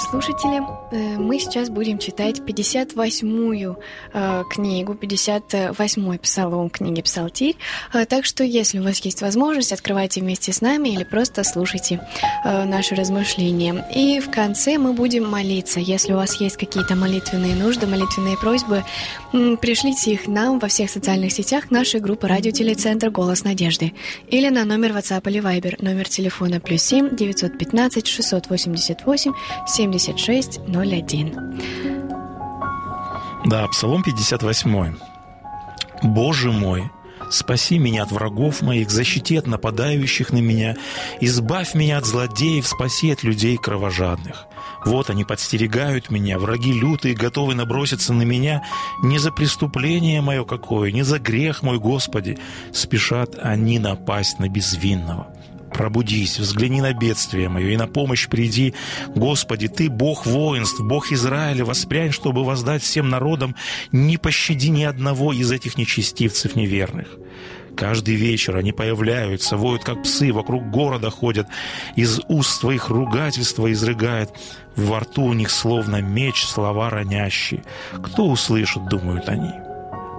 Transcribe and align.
Радиослушатели, 0.00 0.62
э, 0.92 1.18
мы 1.18 1.38
сейчас 1.38 1.68
будем 1.68 1.98
читать 1.98 2.38
58-ю 2.38 3.76
э, 4.14 4.44
книгу, 4.50 4.94
58-й 4.94 6.18
псалом 6.18 6.70
книги 6.70 7.02
«Псалтирь». 7.02 7.56
Э, 7.92 8.06
Так 8.06 8.24
что, 8.24 8.42
если 8.42 8.78
у 8.78 8.82
вас 8.82 8.98
есть 9.00 9.20
возможность, 9.20 9.72
открывайте 9.72 10.22
вместе 10.22 10.54
с 10.54 10.62
нами 10.62 10.88
или 10.88 11.04
просто 11.04 11.44
слушайте 11.44 12.00
наши 12.44 12.94
размышления. 12.94 13.84
И 13.94 14.20
в 14.20 14.30
конце 14.30 14.78
мы 14.78 14.94
будем 14.94 15.28
молиться. 15.28 15.80
Если 15.80 16.14
у 16.14 16.16
вас 16.16 16.40
есть 16.40 16.56
какие-то 16.56 16.96
молитвенные 16.96 17.54
нужды, 17.54 17.86
молитвенные 17.86 18.38
просьбы, 18.38 18.82
пришлите 19.32 20.12
их 20.12 20.26
нам 20.26 20.58
во 20.58 20.68
всех 20.68 20.88
социальных 20.88 21.32
сетях 21.32 21.70
нашей 21.70 22.00
группы 22.00 22.26
«Радиотелецентр 22.26 23.10
Голос 23.10 23.44
Надежды» 23.44 23.92
или 24.28 24.48
на 24.48 24.64
номер 24.64 24.92
WhatsApp 24.92 25.28
или 25.30 25.42
Viber, 25.42 25.76
номер 25.84 26.08
телефона 26.08 26.58
плюс 26.58 26.82
7 26.84 27.14
915 27.14 28.06
688 28.06 29.32
76 29.66 29.89
01. 29.92 31.60
Да, 33.46 33.66
Псалом 33.68 34.02
58. 34.02 34.96
«Боже 36.02 36.52
мой, 36.52 36.90
спаси 37.30 37.78
меня 37.78 38.02
от 38.02 38.12
врагов 38.12 38.62
моих, 38.62 38.90
защити 38.90 39.36
от 39.36 39.46
нападающих 39.46 40.32
на 40.32 40.38
меня, 40.38 40.76
избавь 41.20 41.74
меня 41.74 41.98
от 41.98 42.06
злодеев, 42.06 42.66
спаси 42.66 43.10
от 43.10 43.22
людей 43.22 43.56
кровожадных. 43.56 44.46
Вот 44.84 45.10
они 45.10 45.24
подстерегают 45.24 46.10
меня, 46.10 46.38
враги 46.38 46.72
лютые, 46.72 47.14
готовы 47.14 47.54
наброситься 47.54 48.12
на 48.12 48.22
меня. 48.22 48.62
Не 49.02 49.18
за 49.18 49.30
преступление 49.30 50.20
мое 50.20 50.44
какое, 50.44 50.92
не 50.92 51.02
за 51.02 51.18
грех 51.18 51.62
мой, 51.62 51.78
Господи, 51.78 52.38
спешат 52.72 53.36
они 53.40 53.78
напасть 53.78 54.38
на 54.38 54.48
безвинного». 54.48 55.34
Пробудись, 55.72 56.38
взгляни 56.38 56.80
на 56.80 56.92
бедствие 56.92 57.48
мое 57.48 57.68
и 57.70 57.76
на 57.76 57.86
помощь 57.86 58.28
приди. 58.28 58.74
Господи, 59.14 59.68
Ты 59.68 59.88
Бог 59.88 60.26
воинств, 60.26 60.80
Бог 60.80 61.12
Израиля, 61.12 61.64
воспрянь, 61.64 62.12
чтобы 62.12 62.44
воздать 62.44 62.82
всем 62.82 63.08
народам, 63.08 63.54
не 63.92 64.16
пощади 64.16 64.68
ни 64.68 64.84
одного 64.84 65.32
из 65.32 65.50
этих 65.52 65.78
нечестивцев 65.78 66.56
неверных. 66.56 67.16
Каждый 67.76 68.16
вечер 68.16 68.56
они 68.56 68.72
появляются, 68.72 69.56
воют, 69.56 69.84
как 69.84 70.02
псы, 70.02 70.32
вокруг 70.32 70.70
города 70.70 71.08
ходят, 71.10 71.46
из 71.96 72.20
уст 72.28 72.60
твоих 72.60 72.88
ругательства 72.90 73.72
изрыгает, 73.72 74.30
во 74.76 75.00
рту 75.00 75.24
у 75.24 75.32
них 75.32 75.50
словно 75.50 76.02
меч 76.02 76.44
слова 76.44 76.90
ронящие. 76.90 77.62
Кто 78.02 78.28
услышит, 78.28 78.86
думают 78.86 79.28
они. 79.28 79.69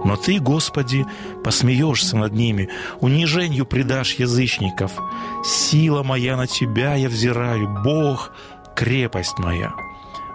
Но 0.04 0.16
Ты, 0.16 0.40
Господи, 0.40 1.06
посмеешься 1.44 2.16
над 2.16 2.32
ними, 2.32 2.68
унижению 3.00 3.66
предашь 3.66 4.14
язычников. 4.14 4.92
Сила 5.44 6.02
моя 6.02 6.36
на 6.36 6.46
Тебя 6.46 6.94
я 6.94 7.08
взираю, 7.08 7.68
Бог, 7.84 8.32
крепость 8.74 9.38
моя. 9.38 9.72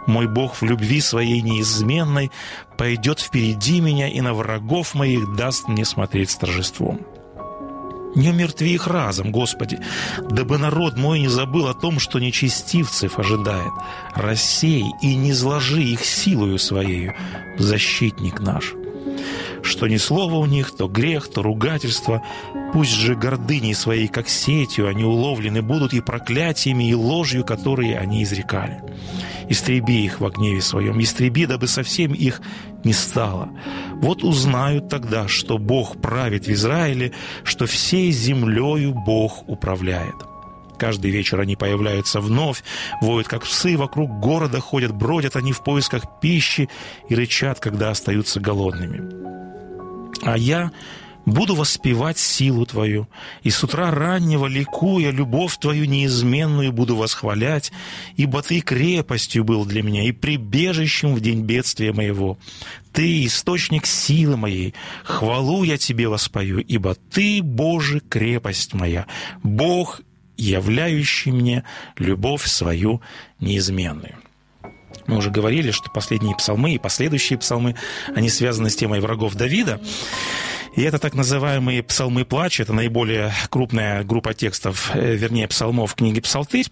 Мой 0.05 0.27
Бог 0.27 0.61
в 0.61 0.63
любви 0.63 1.01
своей 1.01 1.41
неизменной 1.41 2.31
пойдет 2.77 3.19
впереди 3.19 3.81
меня 3.81 4.07
и 4.07 4.21
на 4.21 4.33
врагов 4.33 4.95
моих 4.95 5.35
даст 5.35 5.67
мне 5.67 5.83
смотреть 5.83 6.31
с 6.31 6.37
торжеством. 6.37 7.05
Не 8.15 8.29
умертви 8.29 8.73
их 8.73 8.87
разом, 8.87 9.31
Господи, 9.31 9.79
дабы 10.29 10.57
народ 10.57 10.97
мой 10.97 11.19
не 11.19 11.27
забыл 11.27 11.67
о 11.67 11.73
том, 11.73 11.99
что 11.99 12.19
нечестивцев 12.19 13.19
ожидает. 13.19 13.71
Рассей 14.15 14.85
и 15.03 15.13
не 15.13 15.33
зложи 15.33 15.83
их 15.83 16.03
силою 16.03 16.57
своею, 16.57 17.13
защитник 17.59 18.39
наш 18.39 18.73
что 19.63 19.87
ни 19.87 19.97
слова 19.97 20.35
у 20.35 20.45
них, 20.45 20.75
то 20.75 20.87
грех, 20.87 21.27
то 21.29 21.41
ругательство. 21.41 22.21
Пусть 22.73 22.93
же 22.93 23.15
гордыней 23.15 23.73
своей, 23.73 24.07
как 24.07 24.29
сетью, 24.29 24.87
они 24.87 25.03
уловлены 25.03 25.61
будут 25.61 25.93
и 25.93 26.01
проклятиями, 26.01 26.89
и 26.89 26.93
ложью, 26.93 27.43
которые 27.43 27.97
они 27.97 28.23
изрекали. 28.23 28.81
Истреби 29.49 30.03
их 30.03 30.19
во 30.19 30.29
гневе 30.29 30.61
своем, 30.61 30.99
истреби, 30.99 31.45
дабы 31.45 31.67
совсем 31.67 32.13
их 32.13 32.41
не 32.83 32.93
стало. 32.93 33.49
Вот 33.95 34.23
узнают 34.23 34.89
тогда, 34.89 35.27
что 35.27 35.57
Бог 35.57 36.01
правит 36.01 36.47
в 36.47 36.51
Израиле, 36.51 37.13
что 37.43 37.65
всей 37.65 38.11
землею 38.11 38.93
Бог 38.93 39.47
управляет. 39.47 40.15
Каждый 40.77 41.11
вечер 41.11 41.39
они 41.39 41.55
появляются 41.55 42.21
вновь, 42.21 42.63
воют, 43.01 43.27
как 43.27 43.43
псы, 43.43 43.77
вокруг 43.77 44.19
города 44.19 44.59
ходят, 44.59 44.93
бродят 44.93 45.35
они 45.35 45.51
в 45.51 45.63
поисках 45.63 46.03
пищи 46.21 46.69
и 47.09 47.15
рычат, 47.15 47.59
когда 47.59 47.89
остаются 47.89 48.39
голодными. 48.39 49.46
А 50.23 50.37
я 50.37 50.71
буду 51.27 51.55
воспевать 51.55 52.17
силу 52.17 52.65
Твою, 52.65 53.07
и 53.43 53.49
с 53.49 53.61
утра 53.63 53.91
раннего, 53.91 54.47
ликуя, 54.47 55.11
любовь 55.11 55.57
Твою 55.57 55.85
неизменную 55.85 56.71
буду 56.71 56.95
восхвалять, 56.95 57.71
ибо 58.15 58.41
Ты 58.41 58.61
крепостью 58.61 59.43
был 59.43 59.65
для 59.65 59.83
меня 59.83 60.03
и 60.03 60.13
прибежищем 60.13 61.13
в 61.13 61.19
день 61.19 61.41
бедствия 61.41 61.91
моего. 61.91 62.37
Ты— 62.93 63.25
источник 63.27 63.85
силы 63.85 64.37
моей, 64.37 64.73
хвалу 65.03 65.63
я 65.63 65.77
Тебе 65.77 66.07
воспою, 66.07 66.59
ибо 66.59 66.95
Ты, 66.95 67.41
Боже, 67.43 67.99
крепость 67.99 68.73
моя, 68.73 69.05
Бог, 69.43 70.01
являющий 70.37 71.31
мне 71.31 71.63
любовь 71.97 72.45
свою 72.45 73.01
неизменную. 73.39 74.15
Мы 75.07 75.17
уже 75.17 75.31
говорили, 75.31 75.71
что 75.71 75.89
последние 75.89 76.35
псалмы 76.35 76.73
и 76.73 76.77
последующие 76.77 77.39
псалмы, 77.39 77.75
они 78.15 78.29
связаны 78.29 78.69
с 78.69 78.75
темой 78.75 78.99
врагов 78.99 79.35
Давида. 79.35 79.79
И 80.75 80.83
это 80.83 80.99
так 80.99 81.15
называемые 81.15 81.81
псалмы 81.81 82.23
плача, 82.23 82.63
это 82.63 82.73
наиболее 82.73 83.33
крупная 83.49 84.03
группа 84.03 84.33
текстов, 84.33 84.91
вернее, 84.93 85.47
псалмов 85.47 85.95
книги 85.95 86.19
«Псалтырь». 86.19 86.67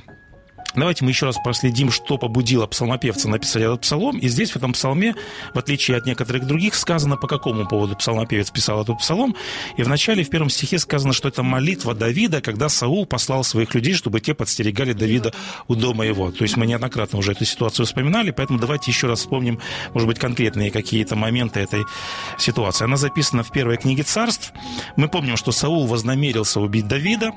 Давайте 0.76 1.06
мы 1.06 1.12
еще 1.12 1.26
раз 1.26 1.38
проследим, 1.44 1.92
что 1.92 2.18
побудило 2.18 2.68
псалмопевца 2.68 3.30
написать 3.30 3.64
этот 3.64 3.82
псалом. 3.82 4.18
И 4.18 4.28
здесь, 4.28 4.52
в 4.52 4.56
этом 4.58 4.74
псалме, 4.74 5.16
в 5.54 5.58
отличие 5.58 5.98
от 5.98 6.06
некоторых 6.06 6.46
других, 6.46 6.76
сказано, 6.76 7.18
по 7.18 7.28
какому 7.28 7.68
поводу 7.68 7.96
псалмопевец 7.96 8.52
писал 8.52 8.82
этот 8.82 9.00
псалом. 9.00 9.36
И 9.78 9.84
в 9.84 9.88
начале, 9.88 10.24
в 10.24 10.30
первом 10.30 10.50
стихе 10.50 10.80
сказано, 10.80 11.14
что 11.14 11.30
это 11.30 11.44
молитва 11.44 11.94
Давида, 11.94 12.42
когда 12.42 12.70
Саул 12.70 13.06
послал 13.06 13.44
своих 13.44 13.74
людей, 13.74 13.94
чтобы 13.94 14.20
те 14.20 14.34
подстерегали 14.34 14.94
Давида 14.94 15.34
у 15.68 15.76
дома 15.76 16.06
его. 16.06 16.32
То 16.32 16.44
есть 16.44 16.58
мы 16.58 16.66
неоднократно 16.66 17.20
уже 17.20 17.32
эту 17.32 17.46
ситуацию 17.46 17.86
вспоминали, 17.86 18.32
поэтому 18.32 18.60
давайте 18.60 18.92
еще 18.92 19.08
раз 19.08 19.20
вспомним, 19.20 19.60
может 19.94 20.08
быть, 20.08 20.20
конкретные 20.20 20.72
какие-то 20.72 21.16
моменты 21.16 21.62
этой 21.62 21.84
ситуации. 22.38 22.86
Она 22.86 22.98
записана 22.98 23.44
в 23.44 23.52
первой 23.52 23.78
книге 23.78 24.04
царств. 24.04 24.52
Мы 24.96 25.08
помним, 25.08 25.38
что 25.38 25.52
Саул 25.52 25.88
вознамерился 25.88 26.60
убить 26.60 26.88
Давида, 26.88 27.32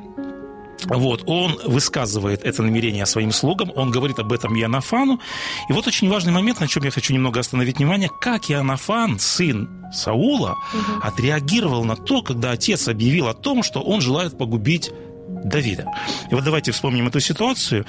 вот, 0.87 1.23
он 1.27 1.59
высказывает 1.65 2.45
это 2.45 2.63
намерение 2.63 3.07
своим 3.07 3.33
слугам, 3.33 3.73
он 3.75 3.91
говорит 3.91 4.19
об 4.19 4.33
этом 4.33 4.57
Иоаннафану. 4.59 5.21
И 5.69 5.73
вот 5.73 5.87
очень 5.87 6.09
важный 6.09 6.33
момент, 6.33 6.61
на 6.61 6.69
чем 6.69 6.85
я 6.85 6.91
хочу 6.91 7.13
немного 7.13 7.41
остановить 7.41 7.79
внимание, 7.79 8.11
как 8.21 8.51
Иоаннафан, 8.51 9.19
сын 9.19 9.69
Саула, 9.93 10.53
угу. 10.73 11.01
отреагировал 11.03 11.85
на 11.85 11.97
то, 11.97 12.23
когда 12.23 12.53
отец 12.53 12.89
объявил 12.89 13.29
о 13.29 13.35
том, 13.35 13.63
что 13.63 13.81
он 13.81 14.01
желает 14.01 14.37
погубить 14.37 14.93
Давида. 15.29 15.87
И 16.31 16.35
вот 16.35 16.45
давайте 16.45 16.73
вспомним 16.73 17.09
эту 17.09 17.21
ситуацию. 17.21 17.85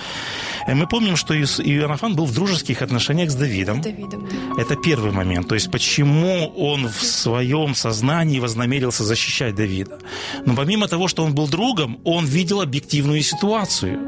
Э, 0.67 0.75
мы 0.75 0.87
помним, 0.87 1.15
что 1.15 1.33
Иоаннафан 1.33 2.15
был 2.15 2.25
в 2.25 2.33
дружеских 2.33 2.81
отношениях 2.81 3.29
с 3.31 3.35
Давидом. 3.35 3.81
Давидом 3.81 4.27
да. 4.27 4.61
Это 4.61 4.75
первый 4.75 5.11
момент. 5.11 5.47
То 5.47 5.55
есть 5.55 5.71
почему 5.71 6.47
он 6.57 6.87
в 6.87 7.03
своем 7.03 7.75
сознании 7.75 8.39
вознамерился 8.39 9.03
защищать 9.03 9.55
Давида. 9.55 9.99
Но 10.45 10.55
помимо 10.55 10.87
того, 10.87 11.07
что 11.07 11.23
он 11.23 11.33
был 11.33 11.47
другом, 11.47 11.99
он 12.03 12.25
видел 12.25 12.61
объективную 12.61 13.21
ситуацию. 13.23 13.99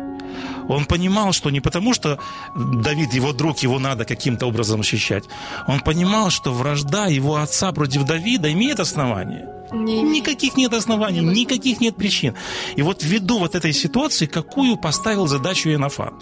Он 0.67 0.85
понимал, 0.85 1.33
что 1.33 1.49
не 1.49 1.59
потому, 1.59 1.93
что 1.93 2.19
Давид 2.55 3.13
его 3.13 3.33
друг, 3.33 3.59
его 3.59 3.79
надо 3.79 4.05
каким-то 4.05 4.45
образом 4.45 4.83
защищать. 4.83 5.23
Он 5.67 5.79
понимал, 5.79 6.29
что 6.29 6.53
вражда 6.53 7.07
его 7.07 7.35
отца 7.35 7.71
против 7.71 8.05
Давида 8.05 8.51
имеет 8.51 8.79
основание– 8.79 9.47
не 9.71 10.01
никаких 10.01 10.57
нет 10.57 10.73
оснований, 10.73 11.21
не 11.21 11.41
никаких 11.41 11.79
нет 11.79 11.95
причин. 11.95 12.35
И 12.75 12.81
вот 12.81 13.03
ввиду 13.03 13.39
вот 13.39 13.55
этой 13.55 13.73
ситуации, 13.73 14.25
какую 14.25 14.77
поставил 14.77 15.27
задачу 15.27 15.69
Иоаннафан? 15.69 16.13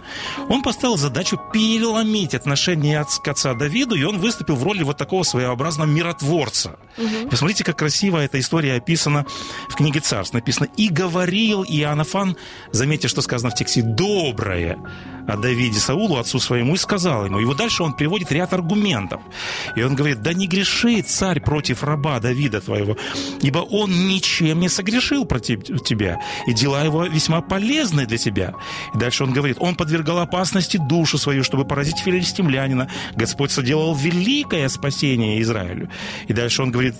Он 0.49 0.61
поставил 0.61 0.97
задачу 0.97 1.39
переломить 1.51 2.33
отношение 2.33 3.05
к 3.23 3.27
отца 3.27 3.53
Давиду, 3.53 3.95
и 3.95 4.03
он 4.03 4.19
выступил 4.19 4.55
в 4.55 4.63
роли 4.63 4.83
вот 4.83 4.97
такого 4.97 5.23
своеобразного 5.23 5.87
миротворца. 5.87 6.77
Угу. 6.97 7.29
Посмотрите, 7.29 7.63
как 7.63 7.77
красиво 7.77 8.17
эта 8.17 8.39
история 8.39 8.75
описана 8.75 9.25
в 9.69 9.75
книге 9.75 9.99
Царств. 9.99 10.33
Написано 10.33 10.67
«И 10.77 10.89
говорил 10.89 11.63
Иоаннафан», 11.63 12.35
заметьте, 12.71 13.07
что 13.07 13.21
сказано 13.21 13.51
в 13.51 13.55
тексте, 13.55 13.81
«доброе» 13.81 14.77
о 15.29 15.37
Давиде 15.37 15.79
Саулу, 15.79 16.17
отцу 16.17 16.39
своему, 16.39 16.75
и 16.75 16.77
сказал 16.77 17.25
ему. 17.25 17.39
И 17.39 17.45
вот 17.45 17.57
дальше 17.57 17.83
он 17.83 17.93
приводит 17.93 18.31
ряд 18.31 18.53
аргументов. 18.53 19.21
И 19.75 19.83
он 19.83 19.95
говорит, 19.95 20.21
да 20.21 20.33
не 20.33 20.47
греши, 20.47 21.01
царь, 21.01 21.39
против 21.39 21.83
раба 21.83 22.19
Давида 22.19 22.61
твоего, 22.61 22.97
ибо 23.41 23.59
он 23.59 24.07
ничем 24.07 24.59
не 24.59 24.69
согрешил 24.69 25.25
против 25.25 25.63
тебя, 25.83 26.19
и 26.47 26.53
дела 26.53 26.83
его 26.83 27.05
весьма 27.05 27.41
полезны 27.41 28.05
для 28.05 28.17
тебя. 28.17 28.53
И 28.93 28.97
дальше 28.97 29.23
он 29.23 29.33
говорит, 29.33 29.57
он 29.59 29.75
подвергал 29.75 30.19
опасности 30.19 30.77
душу 30.77 31.17
свою, 31.17 31.43
чтобы 31.43 31.65
поразить 31.65 31.99
филистимлянина. 31.99 32.89
Господь 33.15 33.51
соделал 33.51 33.95
великое 33.95 34.67
спасение 34.69 35.41
Израилю. 35.41 35.89
И 36.27 36.33
дальше 36.33 36.63
он 36.63 36.71
говорит, 36.71 36.95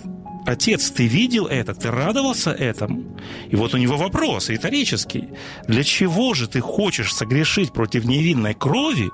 Отец, 0.46 0.90
ты 0.90 1.06
видел 1.06 1.46
это? 1.46 1.74
Ты 1.74 1.90
радовался 1.90 2.50
этому? 2.50 3.04
И 3.48 3.56
вот 3.56 3.74
у 3.74 3.76
него 3.76 3.96
вопрос 3.96 4.48
риторический. 4.48 5.28
Для 5.68 5.84
чего 5.84 6.34
же 6.34 6.48
ты 6.48 6.60
хочешь 6.60 7.14
согрешить 7.14 7.72
против 7.72 8.04
невинной 8.04 8.54
крови 8.54 9.10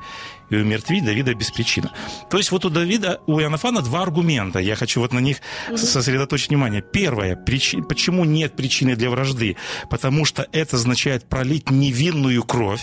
и 0.50 0.56
умертвить 0.56 1.04
Давида 1.04 1.34
без 1.34 1.50
причины? 1.50 1.90
То 2.30 2.38
есть 2.38 2.52
вот 2.52 2.64
у 2.64 2.70
Давида, 2.70 3.20
у 3.26 3.40
Иоаннафана 3.40 3.82
два 3.82 4.02
аргумента. 4.02 4.58
Я 4.58 4.76
хочу 4.76 5.00
вот 5.00 5.12
на 5.12 5.18
них 5.18 5.38
сосредоточить 5.74 6.48
внимание. 6.48 6.82
Первое. 6.82 7.36
Причи... 7.36 7.82
Почему 7.82 8.24
нет 8.24 8.54
причины 8.56 8.96
для 8.96 9.10
вражды? 9.10 9.56
Потому 9.90 10.24
что 10.24 10.46
это 10.52 10.76
означает 10.76 11.28
пролить 11.28 11.70
невинную 11.70 12.42
кровь. 12.44 12.82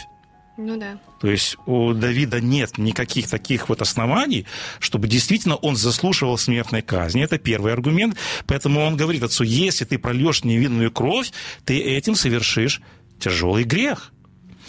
Ну 0.57 0.77
да. 0.77 1.00
То 1.19 1.29
есть 1.29 1.57
у 1.65 1.94
Давида 1.94 2.39
нет 2.39 2.77
никаких 2.77 3.27
таких 3.27 3.69
вот 3.69 3.81
оснований, 3.81 4.45
чтобы 4.79 5.07
действительно 5.07 5.55
он 5.55 5.75
заслушивал 5.75 6.38
смертной 6.38 6.83
казни. 6.83 7.23
Это 7.23 7.39
первый 7.39 7.73
аргумент. 7.73 8.17
Поэтому 8.45 8.81
он 8.81 8.95
говорит 8.95 9.23
отцу, 9.23 9.44
если 9.44 9.85
ты 9.85 9.97
прольешь 9.97 10.44
невинную 10.44 10.91
кровь, 10.91 11.31
ты 11.65 11.79
этим 11.79 12.13
совершишь 12.15 12.81
тяжелый 13.19 13.63
грех. 13.63 14.11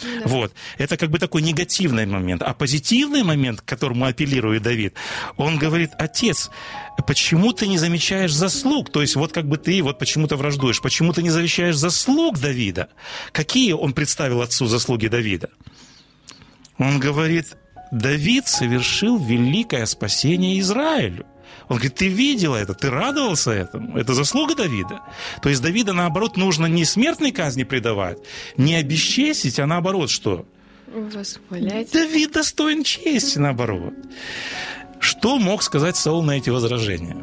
Да. 0.01 0.21
Вот. 0.25 0.53
Это 0.77 0.97
как 0.97 1.09
бы 1.09 1.19
такой 1.19 1.41
негативный 1.41 2.05
момент. 2.05 2.41
А 2.41 2.53
позитивный 2.53 3.23
момент, 3.23 3.61
к 3.61 3.65
которому 3.65 4.05
апеллирует 4.05 4.63
Давид, 4.63 4.95
он 5.37 5.57
говорит, 5.57 5.91
отец, 5.97 6.49
почему 7.05 7.53
ты 7.53 7.67
не 7.67 7.77
замечаешь 7.77 8.33
заслуг? 8.33 8.91
То 8.91 9.01
есть 9.01 9.15
вот 9.15 9.31
как 9.31 9.47
бы 9.47 9.57
ты 9.57 9.81
вот 9.81 9.99
почему-то 9.99 10.35
враждуешь. 10.35 10.81
Почему 10.81 11.13
ты 11.13 11.23
не 11.23 11.29
замечаешь 11.29 11.75
заслуг 11.75 12.39
Давида? 12.39 12.89
Какие 13.31 13.73
он 13.73 13.93
представил 13.93 14.41
отцу 14.41 14.65
заслуги 14.65 15.07
Давида? 15.07 15.49
Он 16.77 16.99
говорит, 16.99 17.57
Давид 17.91 18.47
совершил 18.47 19.17
великое 19.17 19.85
спасение 19.85 20.59
Израилю. 20.59 21.25
Он 21.67 21.77
говорит, 21.77 21.95
ты 21.95 22.07
видел 22.07 22.53
это, 22.53 22.73
ты 22.73 22.89
радовался 22.89 23.51
этому. 23.51 23.97
Это 23.97 24.13
заслуга 24.13 24.55
Давида. 24.55 25.01
То 25.41 25.49
есть 25.49 25.61
Давида, 25.61 25.93
наоборот, 25.93 26.37
нужно 26.37 26.67
не 26.67 26.85
смертной 26.85 27.31
казни 27.31 27.63
предавать, 27.63 28.19
не 28.57 28.75
обесчестить, 28.75 29.59
а 29.59 29.65
наоборот 29.65 30.09
что? 30.09 30.45
Восхвалять. 30.87 31.91
Давид 31.91 32.33
достоин 32.33 32.83
чести, 32.83 33.39
наоборот. 33.39 33.93
Что 34.99 35.39
мог 35.39 35.63
сказать 35.63 35.97
Саул 35.97 36.23
на 36.23 36.37
эти 36.37 36.49
возражения? 36.49 37.17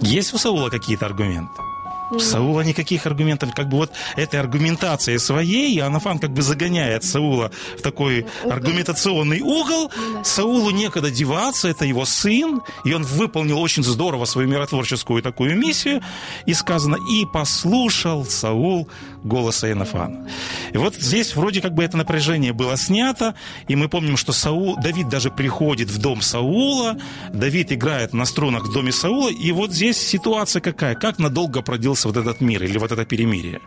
Есть 0.00 0.34
у 0.34 0.38
Саула 0.38 0.70
какие-то 0.70 1.06
аргументы? 1.06 1.69
Саула 2.18 2.62
никаких 2.62 3.06
аргументов, 3.06 3.54
как 3.54 3.68
бы 3.68 3.78
вот 3.78 3.92
этой 4.16 4.40
аргументацией 4.40 5.18
своей, 5.18 5.80
Анафан 5.80 6.18
как 6.18 6.30
бы 6.30 6.42
загоняет 6.42 7.04
Саула 7.04 7.50
в 7.78 7.82
такой 7.82 8.26
аргументационный 8.48 9.40
угол. 9.40 9.90
Саулу 10.24 10.70
некогда 10.70 11.10
деваться, 11.10 11.68
это 11.68 11.84
его 11.84 12.04
сын, 12.04 12.60
и 12.84 12.92
он 12.92 13.04
выполнил 13.04 13.60
очень 13.60 13.84
здорово 13.84 14.24
свою 14.24 14.48
миротворческую 14.48 15.22
такую 15.22 15.56
миссию. 15.56 16.02
И 16.46 16.54
сказано, 16.54 16.96
и 17.10 17.24
послушал 17.26 18.24
Саул 18.24 18.88
голоса 19.22 19.70
Инофана. 19.70 20.28
И 20.72 20.78
вот 20.78 20.94
здесь 20.94 21.36
вроде 21.36 21.60
как 21.60 21.74
бы 21.74 21.84
это 21.84 21.96
напряжение 21.96 22.52
было 22.52 22.76
снято, 22.76 23.34
и 23.68 23.76
мы 23.76 23.88
помним, 23.88 24.16
что 24.16 24.32
Саул, 24.32 24.76
Давид 24.76 25.08
даже 25.08 25.30
приходит 25.30 25.90
в 25.90 25.98
дом 25.98 26.22
Саула, 26.22 26.96
Давид 27.32 27.72
играет 27.72 28.12
на 28.12 28.24
струнах 28.24 28.64
в 28.64 28.72
доме 28.72 28.92
Саула, 28.92 29.30
и 29.30 29.52
вот 29.52 29.72
здесь 29.72 29.98
ситуация 29.98 30.60
какая? 30.60 30.94
Как 30.94 31.18
надолго 31.18 31.62
продлился 32.00 32.08
вот 32.08 32.16
этот 32.16 32.40
мир 32.40 32.62
или 32.62 32.78
вот 32.78 32.92
это 32.92 33.04
перемирие? 33.04 33.60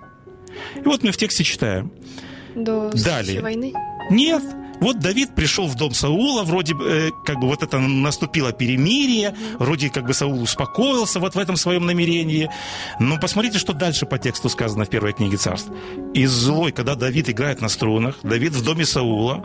И 0.75 0.85
вот 0.85 1.03
мы 1.03 1.11
в 1.11 1.17
тексте 1.17 1.43
читаем. 1.43 1.91
До 2.55 2.91
Далее. 2.91 3.41
войны? 3.41 3.73
Нет, 4.11 4.43
вот 4.79 4.99
Давид 4.99 5.33
пришел 5.35 5.67
в 5.67 5.75
дом 5.75 5.93
Саула, 5.93 6.43
вроде 6.43 6.73
э, 6.73 7.09
как 7.25 7.39
бы 7.39 7.47
вот 7.47 7.63
это 7.63 7.79
наступило 7.79 8.51
перемирие, 8.51 9.33
вроде 9.59 9.89
как 9.89 10.05
бы 10.05 10.13
Саул 10.13 10.41
успокоился 10.41 11.19
вот 11.19 11.35
в 11.35 11.39
этом 11.39 11.55
своем 11.55 11.85
намерении. 11.85 12.49
Но 12.99 13.17
посмотрите, 13.17 13.57
что 13.57 13.73
дальше 13.73 14.05
по 14.05 14.17
тексту 14.17 14.49
сказано 14.49 14.85
в 14.85 14.89
первой 14.89 15.13
книге 15.13 15.37
царств. 15.37 15.71
И 16.13 16.25
злой, 16.25 16.71
когда 16.71 16.95
Давид 16.95 17.29
играет 17.29 17.61
на 17.61 17.69
струнах, 17.69 18.17
Давид 18.23 18.53
в 18.53 18.63
доме 18.63 18.85
Саула, 18.85 19.43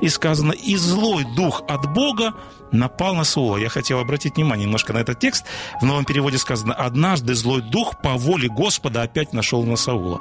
и 0.00 0.08
сказано, 0.08 0.52
и 0.52 0.76
злой 0.76 1.24
дух 1.36 1.62
от 1.68 1.92
Бога 1.92 2.34
напал 2.72 3.14
на 3.14 3.24
Саула. 3.24 3.56
Я 3.56 3.68
хотел 3.68 3.98
обратить 3.98 4.36
внимание 4.36 4.66
немножко 4.66 4.92
на 4.92 4.98
этот 4.98 5.18
текст. 5.18 5.44
В 5.80 5.84
новом 5.84 6.04
переводе 6.04 6.38
сказано, 6.38 6.74
однажды 6.74 7.34
злой 7.34 7.62
дух 7.62 8.00
по 8.02 8.14
воле 8.14 8.48
Господа 8.48 9.02
опять 9.02 9.32
нашел 9.32 9.64
на 9.64 9.76
Саула. 9.76 10.20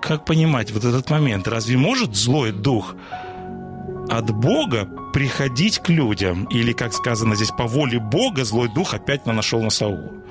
Как 0.00 0.24
понимать 0.24 0.70
вот 0.72 0.84
этот 0.84 1.10
момент? 1.10 1.46
Разве 1.48 1.76
может 1.76 2.14
злой 2.14 2.52
дух 2.52 2.94
от 4.08 4.30
Бога 4.30 4.88
приходить 5.12 5.78
к 5.78 5.88
людям. 5.88 6.44
Или, 6.44 6.72
как 6.72 6.92
сказано 6.92 7.34
здесь, 7.34 7.50
по 7.50 7.66
воле 7.66 7.98
Бога 7.98 8.44
злой 8.44 8.68
дух 8.68 8.94
опять 8.94 9.26
нашел 9.26 9.62
на 9.62 9.70
Саула. 9.70 10.21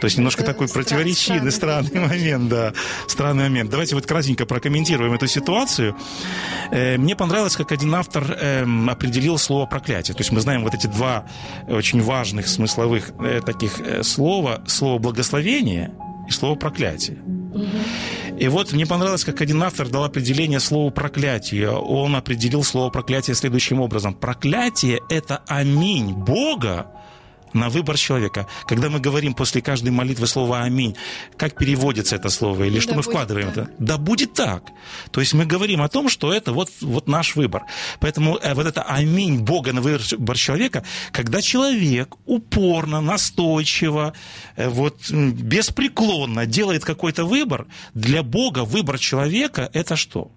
То 0.00 0.06
есть 0.06 0.16
немножко 0.16 0.42
Это 0.42 0.52
такой 0.52 0.68
противоречивый, 0.68 1.50
странный, 1.50 1.88
странный 1.88 2.08
момент, 2.08 2.48
да. 2.48 2.72
Странный 3.06 3.44
момент. 3.44 3.70
Давайте 3.70 3.94
вот 3.94 4.06
кратенько 4.06 4.46
прокомментируем 4.46 5.12
эту 5.12 5.26
ситуацию. 5.26 5.96
Э, 6.70 6.96
мне 6.98 7.16
понравилось, 7.16 7.56
как 7.56 7.72
один 7.72 7.94
автор 7.94 8.24
эм, 8.30 8.88
определил 8.90 9.38
слово 9.38 9.66
проклятие. 9.66 10.14
То 10.14 10.20
есть 10.20 10.32
мы 10.32 10.40
знаем 10.40 10.62
вот 10.62 10.74
эти 10.74 10.86
два 10.86 11.26
очень 11.68 12.02
важных 12.02 12.48
смысловых 12.48 13.10
э, 13.20 13.40
таких 13.44 13.80
э, 13.80 14.02
слова. 14.02 14.62
Слово 14.66 14.98
благословение 14.98 15.92
и 16.28 16.32
слово 16.32 16.56
проклятие. 16.56 17.18
И 18.38 18.48
вот 18.48 18.72
мне 18.72 18.86
понравилось, 18.86 19.24
как 19.24 19.40
один 19.40 19.62
автор 19.62 19.88
дал 19.88 20.04
определение 20.04 20.60
слову 20.60 20.90
проклятие. 20.90 21.70
Он 21.70 22.16
определил 22.16 22.62
слово 22.64 22.90
проклятие 22.90 23.34
следующим 23.34 23.80
образом. 23.80 24.14
Проклятие– 24.14 25.00
это 25.08 25.42
аминь 25.46 26.12
Бога 26.12 26.86
на 27.52 27.68
выбор 27.68 27.96
человека. 27.96 28.46
Когда 28.66 28.88
мы 28.90 29.00
говорим 29.00 29.34
после 29.34 29.62
каждой 29.62 29.90
молитвы 29.90 30.26
слово 30.26 30.62
«Аминь», 30.62 30.96
как 31.36 31.54
переводится 31.56 32.16
это 32.16 32.28
слово 32.30 32.64
или 32.64 32.80
что 32.80 32.90
Да 32.90 32.96
мы 32.96 33.02
вкладываем 33.02 33.52
так. 33.52 33.56
это? 33.56 33.70
Да 33.78 33.98
будет 33.98 34.34
так. 34.34 34.64
То 35.10 35.20
есть 35.20 35.34
мы 35.34 35.46
говорим 35.46 35.82
о 35.82 35.88
том, 35.88 36.08
что 36.08 36.32
это 36.32 36.52
вот, 36.52 36.70
вот 36.80 37.08
наш 37.08 37.36
выбор. 37.36 37.62
Поэтому 38.00 38.36
э, 38.36 38.54
вот 38.54 38.66
это 38.66 38.82
«Аминь» 38.82 39.40
Бога 39.40 39.72
на 39.72 39.80
выбор 39.80 40.36
человека, 40.36 40.84
когда 41.12 41.40
человек 41.40 42.14
упорно, 42.26 43.00
настойчиво, 43.00 44.12
э, 44.56 44.68
вот 44.68 45.10
беспреклонно 45.10 46.46
делает 46.46 46.84
какой-то 46.84 47.24
выбор, 47.24 47.66
для 47.94 48.22
Бога 48.22 48.64
выбор 48.64 48.98
человека– 48.98 49.70
это 49.72 49.96
что? 49.96 50.30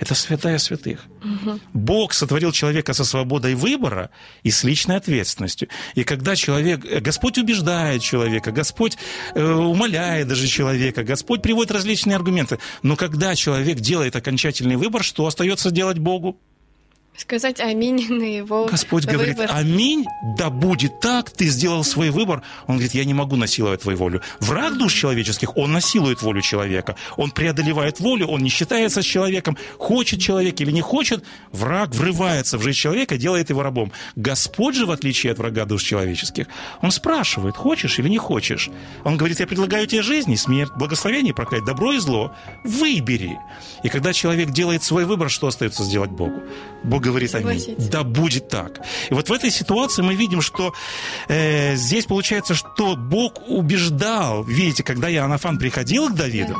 Это 0.00 0.14
святая 0.14 0.58
святых. 0.58 1.04
Бог 1.74 2.14
сотворил 2.14 2.52
человека 2.52 2.94
со 2.94 3.04
свободой 3.04 3.54
выбора 3.54 4.08
и 4.42 4.50
с 4.50 4.64
личной 4.64 4.96
ответственностью. 4.96 5.68
И 5.94 6.04
когда 6.04 6.34
человек, 6.36 6.86
э, 6.86 7.00
Господь 7.00 7.36
убеждает 7.36 8.00
человека, 8.00 8.50
Господь 8.50 8.96
э, 9.34 9.44
умоляет 9.44 10.26
даже 10.28 10.46
человека, 10.46 11.04
Господь 11.04 11.42
приводит 11.42 11.70
различные 11.70 12.16
аргументы. 12.16 12.58
Но 12.82 12.96
когда 12.96 13.34
человек 13.34 13.80
делает 13.80 14.16
окончательный 14.16 14.76
выбор, 14.76 15.04
что 15.04 15.26
остается 15.26 15.70
делать 15.70 15.98
Богу? 15.98 16.40
Сказать 17.20 17.60
аминь 17.60 18.06
на 18.08 18.22
его 18.22 18.64
Господь 18.64 19.04
говорит, 19.04 19.36
выбор. 19.36 19.54
аминь, 19.54 20.06
да 20.38 20.48
будет 20.48 21.00
так, 21.00 21.30
ты 21.30 21.48
сделал 21.48 21.84
свой 21.84 22.08
выбор. 22.08 22.42
Он 22.66 22.76
говорит, 22.76 22.94
я 22.94 23.04
не 23.04 23.12
могу 23.12 23.36
насиловать 23.36 23.82
твою 23.82 23.98
волю. 23.98 24.22
Враг 24.40 24.78
душ 24.78 24.94
человеческих, 24.94 25.54
он 25.58 25.70
насилует 25.72 26.22
волю 26.22 26.40
человека. 26.40 26.96
Он 27.18 27.30
преодолевает 27.30 28.00
волю, 28.00 28.26
он 28.26 28.42
не 28.42 28.48
считается 28.48 29.02
с 29.02 29.04
человеком. 29.04 29.58
Хочет 29.76 30.18
человек 30.20 30.62
или 30.62 30.70
не 30.70 30.80
хочет, 30.80 31.22
враг 31.52 31.94
врывается 31.94 32.56
в 32.56 32.62
жизнь 32.62 32.78
человека, 32.78 33.18
делает 33.18 33.50
его 33.50 33.62
рабом. 33.62 33.92
Господь 34.16 34.74
же, 34.74 34.86
в 34.86 34.90
отличие 34.90 35.32
от 35.32 35.38
врага 35.38 35.66
душ 35.66 35.82
человеческих, 35.82 36.46
он 36.80 36.90
спрашивает, 36.90 37.54
хочешь 37.54 37.98
или 37.98 38.08
не 38.08 38.18
хочешь. 38.18 38.70
Он 39.04 39.18
говорит, 39.18 39.40
я 39.40 39.46
предлагаю 39.46 39.86
тебе 39.86 40.00
жизнь 40.00 40.32
и 40.32 40.36
смерть, 40.36 40.72
благословение 40.74 41.32
и 41.32 41.34
проклятие, 41.34 41.66
добро 41.66 41.92
и 41.92 41.98
зло. 41.98 42.34
Выбери. 42.64 43.38
И 43.82 43.90
когда 43.90 44.14
человек 44.14 44.52
делает 44.52 44.82
свой 44.82 45.04
выбор, 45.04 45.28
что 45.28 45.48
остается 45.48 45.84
сделать 45.84 46.10
Богу? 46.10 46.40
Бог 46.82 47.09
говорит. 47.10 47.30
Согласитесь. 47.30 47.88
Да 47.88 48.02
будет 48.02 48.48
так. 48.48 48.80
И 49.10 49.14
вот 49.14 49.28
в 49.28 49.32
этой 49.32 49.50
ситуации 49.50 50.02
мы 50.02 50.14
видим, 50.14 50.40
что 50.40 50.72
э, 51.28 51.76
здесь 51.76 52.06
получается, 52.06 52.54
что 52.54 52.96
Бог 52.96 53.48
убеждал. 53.48 54.44
Видите, 54.44 54.82
когда 54.82 55.10
Иоаннафан 55.10 55.58
приходил 55.58 56.08
к 56.08 56.14
Давиду, 56.14 56.56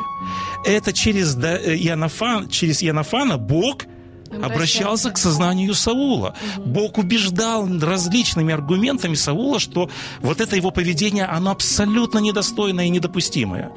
это 0.65 0.93
через, 0.93 1.35
Да- 1.35 1.59
э, 1.59 1.77
Иоаннафан, 1.77 2.49
через 2.49 2.83
Иоаннафана 2.83 3.39
Бог 3.39 3.85
обращался 4.33 4.47
Обращался. 4.55 5.11
к 5.11 5.19
сознанию 5.19 5.75
Саула. 5.75 6.35
Бог 6.65 6.99
убеждал 6.99 7.67
различными 7.81 8.55
аргументами 8.55 9.15
Саула, 9.17 9.59
что 9.59 9.91
вот 10.21 10.41
это 10.41 10.55
его 10.55 10.71
поведение, 10.71 11.25
оно 11.25 11.51
абсолютно 11.51 12.19
недостойное 12.21 12.85
и 12.85 12.91
недопустимое. 12.91 13.73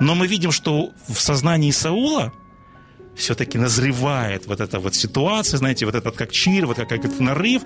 Но 0.00 0.14
мы 0.14 0.26
видим, 0.26 0.50
что 0.50 0.92
в 1.08 1.20
сознании 1.20 1.70
Саула 1.72 2.32
все-таки 3.18 3.58
назревает 3.58 4.46
вот 4.46 4.60
эта 4.60 4.78
вот 4.78 4.94
ситуация, 4.94 5.58
знаете, 5.58 5.86
вот 5.86 5.94
этот 5.94 6.16
как 6.16 6.30
чир, 6.32 6.66
вот 6.66 6.76
как 6.76 6.92
этот 6.92 7.20
нарыв, 7.20 7.62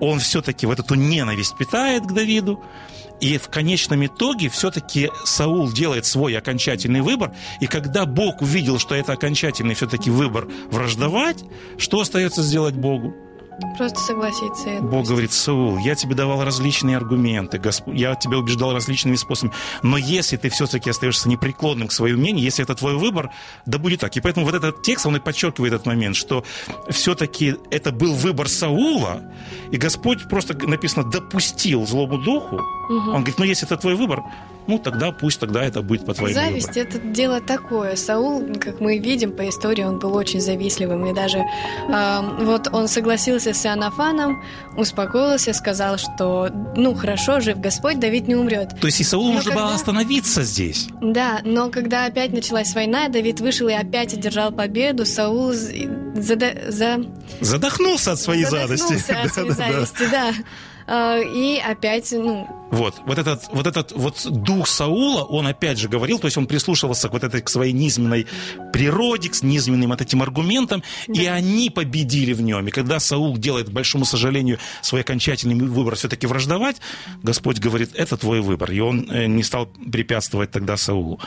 он 0.00 0.18
все-таки 0.18 0.66
вот 0.66 0.78
эту 0.80 0.94
ненависть 0.94 1.56
питает 1.56 2.04
к 2.04 2.12
Давиду, 2.12 2.62
и 3.20 3.38
в 3.38 3.48
конечном 3.48 4.06
итоге 4.06 4.48
все-таки 4.48 5.10
Саул 5.24 5.72
делает 5.72 6.06
свой 6.06 6.36
окончательный 6.36 7.00
выбор, 7.00 7.34
и 7.60 7.66
когда 7.66 8.06
Бог 8.06 8.42
увидел, 8.42 8.78
что 8.78 8.94
это 8.94 9.12
окончательный 9.12 9.74
все-таки 9.74 10.10
выбор 10.10 10.48
враждовать, 10.70 11.44
что 11.78 12.00
остается 12.00 12.42
сделать 12.42 12.74
Богу? 12.74 13.14
Просто 13.76 13.98
согласиться. 14.00 14.70
и 14.70 14.80
Бог 14.80 15.06
говорит, 15.06 15.32
Саул, 15.32 15.78
я 15.78 15.94
тебе 15.94 16.14
давал 16.14 16.44
различные 16.44 16.96
аргументы, 16.96 17.58
Госп- 17.58 17.92
я 17.92 18.14
тебя 18.14 18.38
убеждал 18.38 18.72
различными 18.72 19.16
способами, 19.16 19.52
но 19.82 19.96
если 19.96 20.36
ты 20.36 20.48
все-таки 20.48 20.90
остаешься 20.90 21.28
непреклонным 21.28 21.88
к 21.88 21.92
своему 21.92 22.20
мнению, 22.20 22.44
если 22.44 22.62
это 22.64 22.74
твой 22.74 22.94
выбор, 22.96 23.30
да 23.66 23.78
будет 23.78 24.00
так. 24.00 24.16
И 24.16 24.20
поэтому 24.20 24.46
вот 24.46 24.54
этот 24.54 24.82
текст, 24.82 25.06
он 25.06 25.16
и 25.16 25.20
подчеркивает 25.20 25.72
этот 25.72 25.86
момент, 25.86 26.14
что 26.16 26.44
все-таки 26.88 27.56
это 27.70 27.90
был 27.92 28.14
выбор 28.14 28.48
Саула, 28.48 29.22
и 29.72 29.76
Господь 29.76 30.28
просто 30.28 30.54
написано 30.66 31.04
допустил 31.10 31.86
злому 31.86 32.18
духу. 32.18 32.60
Он 32.88 33.16
говорит, 33.18 33.38
ну 33.38 33.44
если 33.44 33.66
это 33.66 33.76
твой 33.76 33.94
выбор, 33.96 34.22
ну 34.68 34.78
тогда 34.78 35.10
пусть 35.10 35.40
тогда 35.40 35.64
это 35.64 35.82
будет 35.82 36.06
по 36.06 36.14
твоему 36.14 36.34
Зависть 36.34 36.68
выбору. 36.76 36.88
это 36.88 36.98
дело 37.08 37.40
такое. 37.40 37.96
Саул, 37.96 38.44
как 38.60 38.80
мы 38.80 38.98
видим 38.98 39.32
по 39.32 39.48
истории, 39.48 39.82
он 39.82 39.98
был 39.98 40.14
очень 40.14 40.40
завистливым. 40.40 41.06
И 41.06 41.14
даже 41.14 41.38
э, 41.38 42.20
вот 42.44 42.68
он 42.72 42.86
согласился 42.86 43.52
с 43.54 43.66
Иоаннафаном, 43.66 44.42
успокоился, 44.76 45.52
сказал, 45.52 45.98
что 45.98 46.50
ну 46.76 46.94
хорошо, 46.94 47.40
жив 47.40 47.58
Господь, 47.58 47.98
Давид 47.98 48.28
не 48.28 48.36
умрет. 48.36 48.78
То 48.80 48.86
есть 48.86 49.00
и 49.00 49.16
нужно 49.16 49.50
было 49.52 49.62
когда- 49.62 49.74
остановиться 49.74 50.42
здесь. 50.44 50.86
Да, 51.00 51.40
но 51.44 51.70
когда 51.70 52.04
опять 52.06 52.32
началась 52.32 52.74
война, 52.74 53.08
Давид 53.08 53.40
вышел 53.40 53.68
и 53.68 53.72
опять 53.72 54.12
одержал 54.14 54.52
победу, 54.52 55.04
Саул 55.06 55.52
зада- 55.52 56.70
за... 56.70 57.04
Задохнулся 57.40 58.12
от 58.12 58.20
своей 58.20 58.44
задохнулся 58.44 58.86
зависти. 58.86 59.12
от 59.12 59.32
своей 59.32 59.50
зависти, 59.52 60.08
да. 60.10 60.32
А, 60.88 61.18
И 61.18 61.58
опять, 61.58 62.10
ну, 62.12 62.48
Вот, 62.70 62.94
вот 63.04 63.18
этот, 63.18 63.42
вот 63.52 63.66
этот 63.66 63.92
вот 63.92 64.26
дух 64.30 64.66
Саула, 64.66 65.22
он 65.24 65.46
опять 65.46 65.78
же 65.78 65.88
говорил, 65.88 66.18
то 66.18 66.26
есть 66.26 66.36
он 66.38 66.46
прислушивался 66.46 67.08
к 67.08 67.12
вот 67.12 67.24
этой 67.24 67.42
к 67.42 67.48
своей 67.48 67.72
низменной 67.72 68.26
природе, 68.72 69.28
к 69.28 69.42
низменным 69.42 69.90
вот 69.90 70.00
этим 70.00 70.22
аргументам, 70.22 70.82
и 71.06 71.26
они 71.26 71.70
победили 71.70 72.32
в 72.32 72.42
нем. 72.42 72.66
И 72.68 72.70
когда 72.70 73.00
Саул 73.00 73.36
делает, 73.36 73.68
к 73.68 73.72
большому 73.72 74.04
сожалению, 74.04 74.58
свой 74.82 75.02
окончательный 75.02 75.54
выбор 75.54 75.96
все-таки 75.96 76.26
враждовать, 76.26 76.76
Господь 77.22 77.58
говорит, 77.58 77.90
это 77.94 78.16
твой 78.16 78.40
выбор. 78.40 78.70
И 78.70 78.80
он 78.80 79.10
э, 79.10 79.26
не 79.26 79.42
стал 79.42 79.66
препятствовать 79.66 80.50
тогда 80.50 80.76
Саулу. 80.76 81.20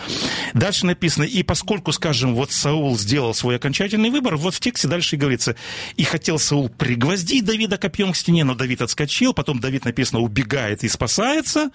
Дальше 0.53 0.85
написано, 0.85 1.23
и 1.23 1.43
поскольку, 1.43 1.91
скажем, 1.91 2.35
вот 2.35 2.51
Саул 2.51 2.97
сделал 2.97 3.33
свой 3.33 3.55
окончательный 3.55 4.09
выбор, 4.09 4.37
вот 4.37 4.53
в 4.53 4.59
тексте 4.59 4.87
дальше 4.87 5.15
и 5.15 5.19
говорится, 5.19 5.55
и 5.95 6.03
хотел 6.03 6.39
Саул 6.39 6.69
пригвоздить 6.69 7.45
Давида 7.45 7.77
копьем 7.77 8.13
к 8.13 8.15
стене, 8.15 8.43
но 8.43 8.55
Давид 8.55 8.81
отскочил, 8.81 9.33
потом 9.33 9.59
Давид, 9.59 9.85
написано, 9.85 10.21
убегает 10.21 10.83
и 10.83 10.87
спасается. 10.87 11.71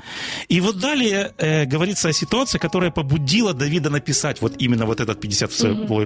И 0.49 0.61
вот 0.61 0.79
далее 0.79 1.33
э, 1.39 1.65
говорится 1.65 2.09
о 2.09 2.13
ситуации, 2.13 2.59
которая 2.59 2.91
побудила 2.91 3.53
Давида 3.53 3.91
написать 3.91 4.41
вот 4.41 4.55
именно 4.59 4.87
вот 4.87 5.01
этот 5.01 5.25
52-й 5.25 5.56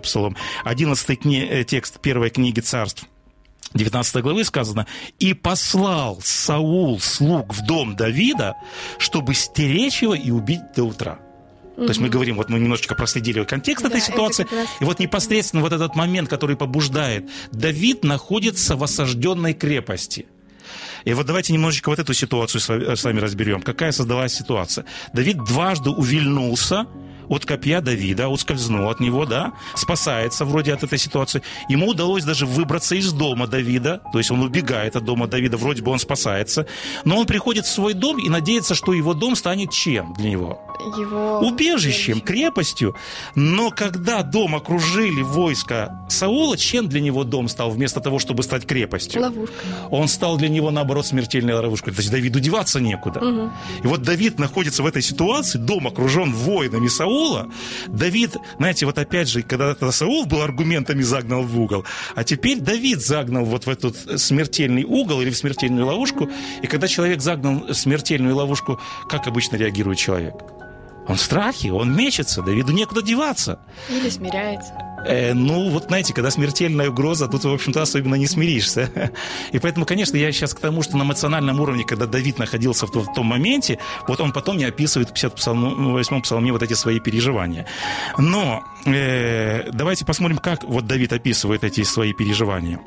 псалом. 0.00 0.37
11 0.64 1.19
кни- 1.19 1.47
э, 1.49 1.64
текст 1.64 2.00
первой 2.00 2.30
книги 2.30 2.61
царств. 2.61 3.04
19 3.75 4.23
главы 4.23 4.45
сказано, 4.45 4.87
«И 5.21 5.33
послал 5.33 6.19
Саул 6.23 6.99
слуг 6.99 7.54
в 7.54 7.64
дом 7.66 7.95
Давида, 7.95 8.54
чтобы 8.99 9.35
стеречь 9.35 10.02
его 10.02 10.14
и 10.14 10.30
убить 10.30 10.61
до 10.76 10.85
утра». 10.85 11.19
То 11.76 11.85
есть 11.85 12.00
мы 12.00 12.09
говорим, 12.11 12.37
вот 12.37 12.50
мы 12.50 12.59
немножечко 12.59 12.95
проследили 12.95 13.42
контекст 13.45 13.83
Да, 13.85 13.88
этой 13.88 13.99
это 14.02 14.07
ситуации, 14.12 14.47
раз- 14.50 14.69
и 14.80 14.85
вот 14.85 14.99
непосредственно 14.99 15.62
вот 15.62 15.73
этот 15.73 15.95
момент, 15.97 16.28
который 16.28 16.57
побуждает, 16.57 17.30
Давид 17.52 18.04
находится 18.04 18.76
в 18.76 18.83
осажденной 18.83 19.54
крепости. 19.54 20.26
И 21.04 21.14
вот 21.14 21.25
давайте 21.26 21.52
немножечко 21.54 21.88
вот 21.88 21.99
эту 21.99 22.12
ситуацию 22.12 22.61
с 22.61 22.69
вами- 22.69 22.95
с 22.95 23.02
вами 23.04 23.21
разберем. 23.21 23.62
Какая 23.62 23.92
создалась 23.92 24.35
ситуация? 24.35 24.85
Давид 25.14 25.38
дважды 25.45 25.88
увильнулся 25.90 26.87
от 27.30 27.46
копья 27.46 27.80
Давида, 27.80 28.28
ускользнул 28.28 28.90
от 28.90 29.00
него, 29.00 29.25
да, 29.25 29.52
спасается 29.76 30.44
вроде 30.44 30.75
от 30.75 30.82
этой 30.82 30.99
ситуации. 30.99 31.42
Ему 31.68 31.87
удалось 31.88 32.25
даже 32.25 32.44
выбраться 32.44 32.96
из 32.96 33.12
дома 33.12 33.46
Давида, 33.46 34.02
то 34.12 34.18
есть 34.18 34.30
он 34.30 34.42
убегает 34.42 34.96
от 34.96 35.04
дома 35.04 35.28
Давида, 35.28 35.56
вроде 35.56 35.82
бы 35.82 35.92
он 35.92 35.99
спасается, 36.00 36.66
но 37.04 37.16
он 37.18 37.26
приходит 37.26 37.64
в 37.66 37.70
свой 37.70 37.94
дом 37.94 38.18
и 38.18 38.28
надеется, 38.28 38.75
что 38.75 38.92
его 38.92 39.14
дом 39.14 39.37
станет 39.37 39.70
чем 39.70 40.12
для 40.14 40.30
него? 40.30 40.60
его... 40.96 41.38
убежищем, 41.40 42.20
крепостью. 42.20 42.94
Но 43.34 43.70
когда 43.70 44.22
дом 44.22 44.54
окружили 44.54 45.22
войска 45.22 46.04
Саула, 46.08 46.56
чем 46.56 46.88
для 46.88 47.00
него 47.00 47.25
дом 47.25 47.49
стал 47.49 47.70
вместо 47.70 48.00
того, 48.00 48.18
чтобы 48.18 48.42
стать 48.42 48.66
крепостью? 48.66 49.20
Ловушка. 49.22 49.54
Он 49.90 50.08
стал 50.08 50.37
для 50.37 50.49
него, 50.49 50.70
наоборот, 50.70 51.06
смертельной 51.06 51.54
ловушкой. 51.54 51.92
То 51.94 52.00
есть 52.00 52.10
Давиду 52.10 52.40
деваться 52.40 52.80
некуда. 52.80 53.50
И 53.82 53.87
вот 53.87 54.02
Давид 54.02 54.38
находится 54.38 54.82
в 54.82 54.87
этой 54.87 55.02
ситуации, 55.02 55.58
дом 55.58 55.87
окружен 55.87 56.32
воинами 56.32 56.88
Саула. 57.21 57.50
Давид, 57.89 58.37
знаете, 58.59 58.87
вот 58.87 58.99
опять 58.99 59.29
же, 59.29 59.43
когда-то 59.43 59.91
Саул 59.91 60.27
был 60.27 60.43
аргументами 60.43 61.03
загнал 61.03 61.43
в 61.43 61.61
угол, 61.61 61.85
а 62.15 62.25
теперь 62.25 62.61
Давид 62.61 63.00
загнал 63.00 63.45
вот 63.45 63.67
в 63.67 63.69
этот 63.69 64.21
смертельный 64.21 64.85
угол 64.85 65.21
или 65.21 65.31
в 65.31 65.37
смертельную 65.37 65.87
ловушку. 65.87 66.31
И 66.62 66.67
когда 66.67 66.89
человек 66.89 67.21
загнал 67.21 67.67
в 67.67 67.75
смертельную 67.75 68.35
ловушку, 68.35 68.81
как 69.09 69.27
обычно 69.27 69.57
реагирует 69.57 69.99
человек? 69.99 70.35
Он 71.09 71.17
в 71.17 71.21
страхе, 71.21 71.73
он 71.73 71.95
мечется, 71.95 72.43
Давиду 72.43 72.73
некуда 72.73 73.03
деваться. 73.03 73.59
Или 73.89 74.09
смиряется. 74.09 74.73
Э, 75.04 75.35
ну, 75.35 75.71
вот 75.71 75.85
знаете, 75.85 76.12
когда 76.14 76.30
смертельная 76.30 76.90
угроза, 76.90 77.28
тут, 77.28 77.45
в 77.45 77.52
общем-то, 77.52 77.83
особенно 77.83 78.14
не 78.16 78.26
смиришься. 78.26 78.90
И 79.52 79.59
поэтому, 79.59 79.87
конечно, 79.87 80.16
я 80.16 80.33
сейчас 80.33 80.54
к 80.54 80.61
тому, 80.61 80.83
что 80.83 80.97
на 80.97 81.02
эмоциональном 81.02 81.61
уровне, 81.61 81.85
когда 81.85 82.07
Давид 82.07 82.38
находился 82.38 82.87
в, 82.87 82.90
в 82.90 83.12
том 83.14 83.26
моменте, 83.26 83.78
вот 84.09 84.21
он 84.21 84.33
потом 84.33 84.57
не 84.57 84.64
описывает 84.64 85.11
в 85.11 85.12
58-м 85.12 86.23
псалме 86.23 86.52
вот 86.52 86.62
эти 86.62 86.75
свои 86.75 87.00
переживания. 87.00 87.66
Но 88.19 88.62
э, 88.87 89.71
давайте 89.73 90.04
посмотрим, 90.04 90.38
как 90.38 90.64
вот 90.64 90.87
Давид 90.87 91.12
описывает 91.12 91.64
эти 91.64 91.83
свои 91.83 92.12
переживания. 92.12 92.80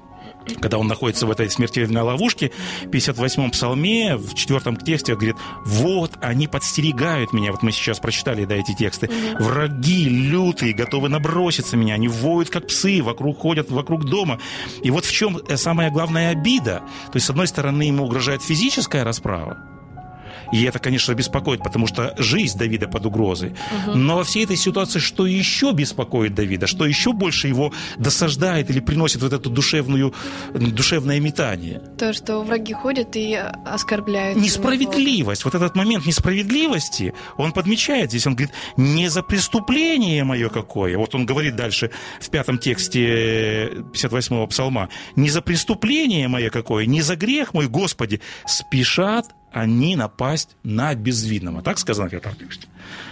Когда 0.59 0.77
он 0.77 0.87
находится 0.87 1.25
в 1.25 1.31
этой 1.31 1.49
смертельной 1.49 2.01
ловушке, 2.01 2.51
в 2.83 2.87
58-м 2.87 3.51
псалме, 3.51 4.15
в 4.15 4.33
четвертом 4.35 4.77
тексте, 4.77 5.13
он 5.13 5.19
говорит, 5.19 5.37
вот 5.65 6.11
они 6.21 6.47
подстерегают 6.47 7.33
меня, 7.33 7.51
вот 7.51 7.63
мы 7.63 7.71
сейчас 7.71 7.99
прочитали, 7.99 8.45
да, 8.45 8.55
эти 8.55 8.73
тексты, 8.73 9.09
враги 9.39 10.09
лютые, 10.09 10.73
готовы 10.73 11.09
наброситься 11.09 11.77
меня, 11.77 11.95
они 11.95 12.07
воют, 12.07 12.49
как 12.49 12.67
псы, 12.67 13.01
вокруг 13.01 13.39
ходят, 13.39 13.71
вокруг 13.71 14.05
дома. 14.05 14.39
И 14.81 14.91
вот 14.91 15.05
в 15.05 15.11
чем 15.11 15.37
э, 15.37 15.57
самая 15.57 15.91
главная 15.91 16.31
обида. 16.31 16.83
То 17.11 17.15
есть, 17.15 17.27
с 17.27 17.29
одной 17.29 17.47
стороны, 17.47 17.83
ему 17.83 18.05
угрожает 18.05 18.41
физическая 18.41 19.03
расправа, 19.03 19.57
и 20.53 20.63
это, 20.65 20.77
конечно, 20.77 21.13
беспокоит, 21.15 21.63
потому 21.63 21.87
что 21.87 22.13
жизнь 22.19 22.59
Давида 22.59 22.87
под 22.87 23.07
угрозой. 23.07 23.55
Угу. 23.87 23.97
Но 23.97 24.17
во 24.17 24.23
всей 24.23 24.43
этой 24.43 24.55
ситуации 24.55 24.99
что 24.99 25.25
еще 25.25 25.71
беспокоит 25.71 26.35
Давида, 26.35 26.67
что 26.67 26.85
еще 26.85 27.11
больше 27.11 27.47
его 27.47 27.73
досаждает 27.97 28.69
или 28.69 28.79
приносит 28.79 29.23
вот 29.23 29.33
эту 29.33 29.49
душевную, 29.49 30.13
душевное 30.53 31.19
метание? 31.19 31.81
То, 31.97 32.13
что 32.13 32.41
враги 32.41 32.73
ходят 32.73 33.15
и 33.15 33.33
оскорбляют. 33.65 34.37
Несправедливость. 34.37 35.43
Вот 35.43 35.55
этот 35.55 35.75
момент 35.75 36.05
несправедливости, 36.05 37.15
он 37.37 37.51
подмечает 37.51 38.11
здесь. 38.11 38.27
Он 38.27 38.35
говорит, 38.35 38.53
не 38.77 39.09
за 39.09 39.23
преступление 39.23 40.23
мое 40.23 40.49
какое. 40.49 40.99
Вот 40.99 41.15
он 41.15 41.25
говорит 41.25 41.55
дальше 41.55 41.89
в 42.21 42.29
пятом 42.29 42.59
тексте 42.59 43.69
58-го 43.69 44.45
псалма. 44.45 44.89
Не 45.15 45.31
за 45.31 45.41
преступление 45.41 46.27
мое 46.27 46.51
какое, 46.51 46.85
не 46.85 47.01
за 47.01 47.15
грех 47.15 47.55
мой, 47.55 47.67
Господи, 47.67 48.21
спешат 48.45 49.33
они 49.53 49.95
напасть 49.95 50.55
на 50.63 50.93
безвинного. 50.95 51.61
Так 51.61 51.77
сказано 51.77 52.09
в 52.09 52.13
этом 52.13 52.35
тексте. 52.35 52.67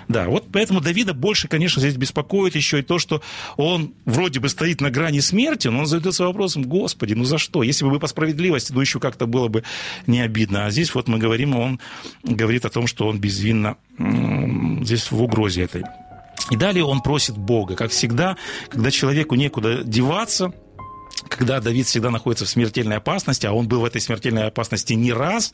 Да, 0.07 0.27
вот 0.27 0.47
поэтому 0.51 0.81
Давида 0.81 1.13
больше, 1.13 1.47
конечно, 1.47 1.79
здесь 1.79 1.95
беспокоит 1.95 2.55
еще 2.55 2.79
и 2.79 2.81
то, 2.81 2.99
что 2.99 3.21
он 3.57 3.93
вроде 4.05 4.39
бы 4.39 4.49
стоит 4.49 4.81
на 4.81 4.89
грани 4.89 5.19
смерти, 5.19 5.69
но 5.69 5.79
он 5.79 5.85
задается 5.85 6.25
вопросом, 6.25 6.63
Господи, 6.63 7.13
ну 7.13 7.23
за 7.23 7.37
что? 7.37 7.63
Если 7.63 7.85
бы 7.85 7.99
по 7.99 8.07
справедливости, 8.07 8.73
ну 8.73 8.81
еще 8.81 8.99
как-то 8.99 9.27
было 9.27 9.47
бы 9.47 9.63
не 10.07 10.19
обидно. 10.19 10.65
А 10.65 10.71
здесь 10.71 10.93
вот 10.93 11.07
мы 11.07 11.19
говорим, 11.19 11.55
он 11.55 11.79
говорит 12.23 12.65
о 12.65 12.69
том, 12.69 12.87
что 12.87 13.07
он 13.07 13.19
безвинно 13.19 13.77
здесь 13.97 15.11
в 15.11 15.21
угрозе 15.21 15.63
этой. 15.63 15.83
И 16.49 16.57
далее 16.57 16.83
он 16.83 17.01
просит 17.01 17.37
Бога, 17.37 17.75
как 17.75 17.91
всегда, 17.91 18.35
когда 18.69 18.91
человеку 18.91 19.35
некуда 19.35 19.83
деваться, 19.83 20.51
когда 21.27 21.59
Давид 21.59 21.87
всегда 21.87 22.09
находится 22.09 22.45
в 22.45 22.49
смертельной 22.49 22.97
опасности, 22.97 23.45
а 23.45 23.53
он 23.53 23.67
был 23.67 23.81
в 23.81 23.85
этой 23.85 24.01
смертельной 24.01 24.47
опасности 24.47 24.93
не 24.93 25.13
раз, 25.13 25.51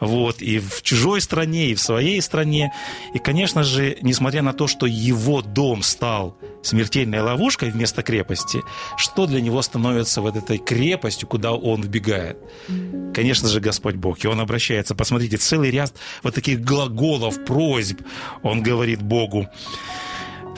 вот, 0.00 0.42
и 0.42 0.58
в 0.58 0.82
чужой 0.82 1.20
стране, 1.20 1.70
и 1.70 1.74
в 1.74 1.80
своей 1.80 2.20
стране. 2.20 2.72
И, 3.14 3.18
конечно 3.18 3.62
же, 3.62 3.98
несмотря 4.02 4.42
на 4.42 4.52
то, 4.52 4.66
что 4.66 4.86
его 4.86 5.42
дом 5.42 5.82
стал 5.82 6.36
смертельной 6.62 7.20
ловушкой 7.20 7.70
вместо 7.70 8.02
крепости, 8.02 8.62
что 8.96 9.26
для 9.26 9.40
него 9.40 9.62
становится 9.62 10.20
вот 10.20 10.36
этой 10.36 10.58
крепостью, 10.58 11.28
куда 11.28 11.52
он 11.52 11.82
вбегает? 11.82 12.38
Конечно 13.14 13.48
же, 13.48 13.60
Господь 13.60 13.96
Бог. 13.96 14.24
И 14.24 14.28
он 14.28 14.40
обращается, 14.40 14.94
посмотрите, 14.94 15.36
целый 15.36 15.70
ряд 15.70 15.92
вот 16.22 16.34
таких 16.34 16.62
глаголов, 16.62 17.44
просьб. 17.44 18.00
Он 18.42 18.62
говорит 18.62 19.02
Богу, 19.02 19.48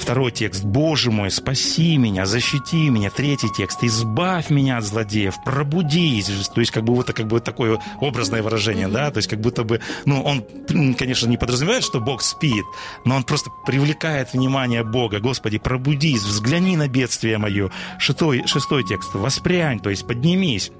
Второй 0.03 0.33
текст. 0.33 0.65
«Боже 0.65 1.13
мой, 1.13 1.31
спаси 1.31 1.97
меня, 1.97 2.27
защити 2.27 2.91
меня». 2.91 3.09
Третий 3.09 3.47
текст. 3.57 3.85
«Избавь 3.85 4.51
меня 4.51 4.79
от 4.79 4.85
злодеев, 4.85 5.37
пробудись». 5.45 6.27
То 6.49 6.61
есть, 6.61 6.73
как 6.73 6.83
бы 6.83 6.93
вот 6.93 7.13
как 7.13 7.29
бы 7.29 7.39
такое 7.39 7.81
образное 8.01 8.43
выражение, 8.43 8.89
да, 8.89 9.13
то 9.13 9.19
есть, 9.19 9.29
как 9.29 9.41
будто 9.41 9.63
бы, 9.63 9.81
ну, 10.05 10.21
он, 10.23 10.45
конечно, 10.95 11.29
не 11.29 11.37
подразумевает, 11.37 11.85
что 11.85 12.01
Бог 12.01 12.23
спит, 12.23 12.65
но 13.05 13.15
он 13.15 13.23
просто 13.23 13.51
привлекает 13.65 14.33
внимание 14.33 14.83
Бога. 14.83 15.21
«Господи, 15.21 15.59
пробудись, 15.59 16.23
взгляни 16.23 16.77
на 16.77 16.89
бедствие 16.89 17.39
мое». 17.39 17.71
Шестой, 18.01 18.43
шестой 18.47 18.83
текст. 18.83 19.15
«Воспрянь», 19.15 19.79
то 19.79 19.89
есть, 19.89 20.05
поднимись. 20.05 20.73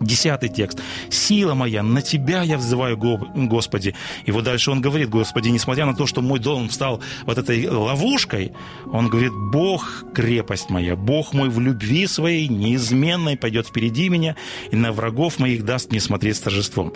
Десятый 0.00 0.48
текст. 0.48 0.80
«Сила 1.10 1.54
моя, 1.54 1.82
на 1.82 2.00
Тебя 2.00 2.42
я 2.42 2.56
взываю, 2.56 2.96
Господи». 2.96 3.94
И 4.24 4.32
вот 4.32 4.44
дальше 4.44 4.70
он 4.70 4.80
говорит, 4.80 5.10
Господи, 5.10 5.50
несмотря 5.50 5.84
на 5.84 5.94
то, 5.94 6.06
что 6.06 6.22
мой 6.22 6.38
дом 6.38 6.70
стал 6.70 7.02
вот 7.26 7.36
этой 7.36 7.68
ловушкой, 7.68 8.52
он 8.92 9.08
говорит, 9.08 9.32
Бог– 9.52 10.04
крепость 10.14 10.70
моя, 10.70 10.96
Бог 10.96 11.34
мой 11.34 11.50
в 11.50 11.60
любви 11.60 12.06
своей 12.06 12.48
неизменной 12.48 13.36
пойдет 13.36 13.66
впереди 13.66 14.08
меня, 14.08 14.36
и 14.70 14.76
на 14.76 14.92
врагов 14.92 15.38
моих 15.38 15.64
даст 15.64 15.90
мне 15.90 16.00
смотреть 16.00 16.36
с 16.36 16.40
торжеством. 16.40 16.94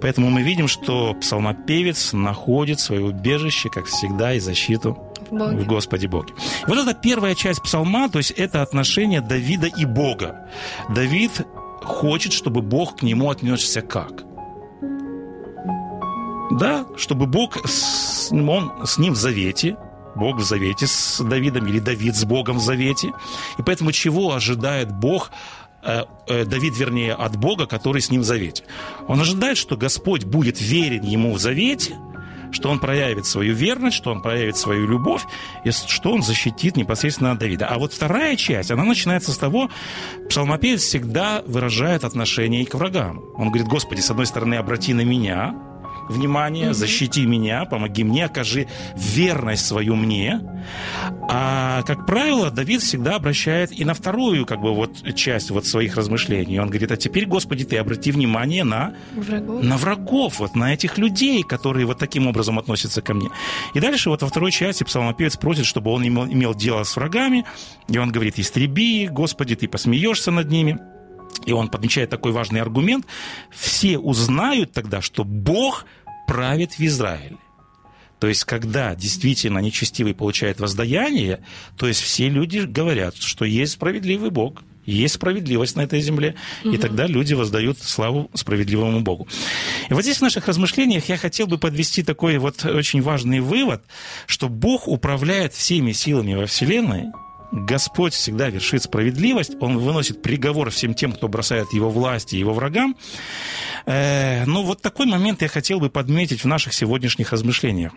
Поэтому 0.00 0.30
мы 0.30 0.42
видим, 0.42 0.68
что 0.68 1.14
псалмопевец 1.14 2.14
находит 2.14 2.80
свое 2.80 3.04
убежище, 3.04 3.68
как 3.68 3.86
всегда, 3.86 4.32
и 4.34 4.40
защиту 4.40 4.96
Боге. 5.30 5.58
в 5.58 5.66
Господе 5.66 6.08
Боге. 6.08 6.32
Вот 6.66 6.78
это 6.78 6.94
первая 6.94 7.34
часть 7.34 7.62
псалма, 7.62 8.08
то 8.08 8.18
есть 8.18 8.30
это 8.30 8.62
отношение 8.62 9.20
Давида 9.20 9.66
и 9.66 9.84
Бога. 9.84 10.48
Давид 10.88 11.46
хочет, 11.88 12.32
чтобы 12.32 12.62
Бог 12.62 12.96
к 12.98 13.02
нему 13.02 13.30
отнесся 13.30 13.80
как? 13.82 14.24
Да, 16.50 16.86
чтобы 16.96 17.26
Бог, 17.26 17.56
он 18.30 18.72
с 18.84 18.98
ним 18.98 19.12
в 19.12 19.16
завете, 19.16 19.76
Бог 20.14 20.36
в 20.36 20.44
завете 20.44 20.86
с 20.86 21.20
Давидом, 21.22 21.66
или 21.66 21.78
Давид 21.78 22.16
с 22.16 22.24
Богом 22.24 22.58
в 22.58 22.62
завете. 22.62 23.08
И 23.58 23.62
поэтому 23.62 23.92
чего 23.92 24.34
ожидает 24.34 24.90
Бог, 24.92 25.30
э, 25.82 26.04
э, 26.26 26.44
Давид, 26.44 26.76
вернее, 26.76 27.14
от 27.14 27.36
Бога, 27.36 27.66
который 27.66 28.00
с 28.00 28.10
ним 28.10 28.22
в 28.22 28.24
завете? 28.24 28.64
Он 29.06 29.20
ожидает, 29.20 29.58
что 29.58 29.76
Господь 29.76 30.24
будет 30.24 30.60
верен 30.60 31.02
ему 31.02 31.32
в 31.34 31.38
завете– 31.38 31.96
что 32.52 32.70
он 32.70 32.78
проявит 32.78 33.26
свою 33.26 33.54
верность, 33.54 33.96
что 33.96 34.10
он 34.10 34.22
проявит 34.22 34.56
свою 34.56 34.86
любовь, 34.86 35.22
и 35.64 35.70
что 35.70 36.12
он 36.12 36.22
защитит 36.22 36.76
непосредственно 36.76 37.36
Давида. 37.36 37.66
А 37.66 37.78
вот 37.78 37.92
вторая 37.92 38.36
часть, 38.36 38.70
она 38.70 38.84
начинается 38.84 39.32
с 39.32 39.38
того, 39.38 39.70
псалмопевец 40.28 40.82
всегда 40.82 41.42
выражает 41.46 42.04
отношение 42.04 42.62
и 42.62 42.66
к 42.66 42.74
врагам. 42.74 43.22
Он 43.36 43.48
говорит, 43.48 43.68
Господи, 43.68 44.00
с 44.00 44.10
одной 44.10 44.26
стороны, 44.26 44.54
обрати 44.54 44.94
на 44.94 45.02
меня, 45.02 45.54
внимание, 46.08 46.74
защити 46.74 47.26
меня, 47.26 47.64
помоги 47.64 48.04
мне, 48.04 48.26
окажи 48.26 48.66
верность 48.96 49.66
свою 49.66 49.94
мне. 49.96 50.40
А, 51.30 51.82
как 51.82 52.06
правило, 52.06 52.50
Давид 52.50 52.82
всегда 52.82 53.16
обращает 53.16 53.72
и 53.72 53.84
на 53.84 53.94
вторую, 53.94 54.46
как 54.46 54.60
бы, 54.60 54.74
вот 54.74 55.14
часть 55.14 55.50
вот 55.50 55.66
своих 55.66 55.96
размышлений. 55.96 56.58
Он 56.58 56.68
говорит, 56.68 56.90
а 56.92 56.96
теперь, 56.96 57.26
Господи, 57.26 57.64
ты 57.64 57.76
обрати 57.76 58.12
внимание 58.12 58.64
на 58.64 58.94
врагов, 59.14 59.62
на 59.62 59.76
врагов 59.76 60.38
вот 60.40 60.56
на 60.56 60.72
этих 60.74 60.98
людей, 60.98 61.42
которые 61.42 61.86
вот 61.86 61.98
таким 61.98 62.26
образом 62.26 62.58
относятся 62.58 63.02
ко 63.02 63.14
мне. 63.14 63.28
И 63.74 63.80
дальше 63.80 64.10
вот 64.10 64.22
во 64.22 64.28
второй 64.28 64.52
части 64.52 64.84
псалмопевец 64.84 65.36
просит, 65.36 65.66
чтобы 65.66 65.90
он 65.90 66.06
имел, 66.06 66.26
имел 66.26 66.54
дело 66.54 66.82
с 66.84 66.96
врагами, 66.96 67.44
и 67.88 67.98
он 67.98 68.10
говорит, 68.10 68.38
истреби, 68.38 69.08
Господи, 69.08 69.54
ты 69.54 69.68
посмеешься 69.68 70.30
над 70.30 70.50
ними. 70.50 70.78
И 71.48 71.52
он 71.52 71.68
подмечает 71.68 72.10
такой 72.10 72.32
важный 72.32 72.60
аргумент. 72.60 73.06
Все 73.50 73.96
узнают 73.96 74.72
тогда, 74.72 75.00
что 75.00 75.24
Бог 75.24 75.86
правит 76.26 76.74
в 76.74 76.80
Израиле. 76.80 77.38
То 78.20 78.26
есть, 78.26 78.44
когда 78.44 78.94
действительно 78.94 79.58
нечестивый 79.60 80.14
получает 80.14 80.60
воздаяние, 80.60 81.42
то 81.78 81.88
есть 81.88 82.02
все 82.02 82.28
люди 82.28 82.58
говорят, 82.58 83.16
что 83.16 83.46
есть 83.46 83.72
справедливый 83.72 84.28
Бог, 84.28 84.62
есть 84.84 85.14
справедливость 85.14 85.74
на 85.76 85.82
этой 85.82 86.02
земле, 86.02 86.34
угу. 86.64 86.74
и 86.74 86.76
тогда 86.76 87.06
люди 87.06 87.32
воздают 87.32 87.78
славу 87.78 88.30
справедливому 88.34 89.00
Богу. 89.00 89.26
И 89.88 89.94
вот 89.94 90.02
здесь 90.02 90.18
в 90.18 90.22
наших 90.22 90.48
размышлениях 90.48 91.08
я 91.08 91.16
хотел 91.16 91.46
бы 91.46 91.56
подвести 91.56 92.02
такой 92.02 92.36
вот 92.36 92.62
очень 92.62 93.00
важный 93.00 93.40
вывод, 93.40 93.82
что 94.26 94.50
Бог 94.50 94.86
управляет 94.86 95.54
всеми 95.54 95.92
силами 95.92 96.34
во 96.34 96.44
Вселенной, 96.44 97.06
Господь 97.50 98.12
всегда 98.12 98.48
вершит 98.50 98.82
справедливость, 98.82 99.56
Он 99.60 99.78
выносит 99.78 100.22
приговор 100.22 100.70
всем 100.70 100.94
тем, 100.94 101.12
кто 101.12 101.28
бросает 101.28 101.72
Его 101.72 101.90
власти 101.90 102.36
Его 102.36 102.52
врагам. 102.52 102.96
Э, 103.86 104.44
но 104.44 104.62
вот 104.62 104.82
такой 104.82 105.06
момент 105.06 105.42
я 105.42 105.48
хотел 105.48 105.80
бы 105.80 105.88
подметить 105.90 106.44
в 106.44 106.46
наших 106.46 106.74
сегодняшних 106.74 107.32
размышлениях. 107.32 107.92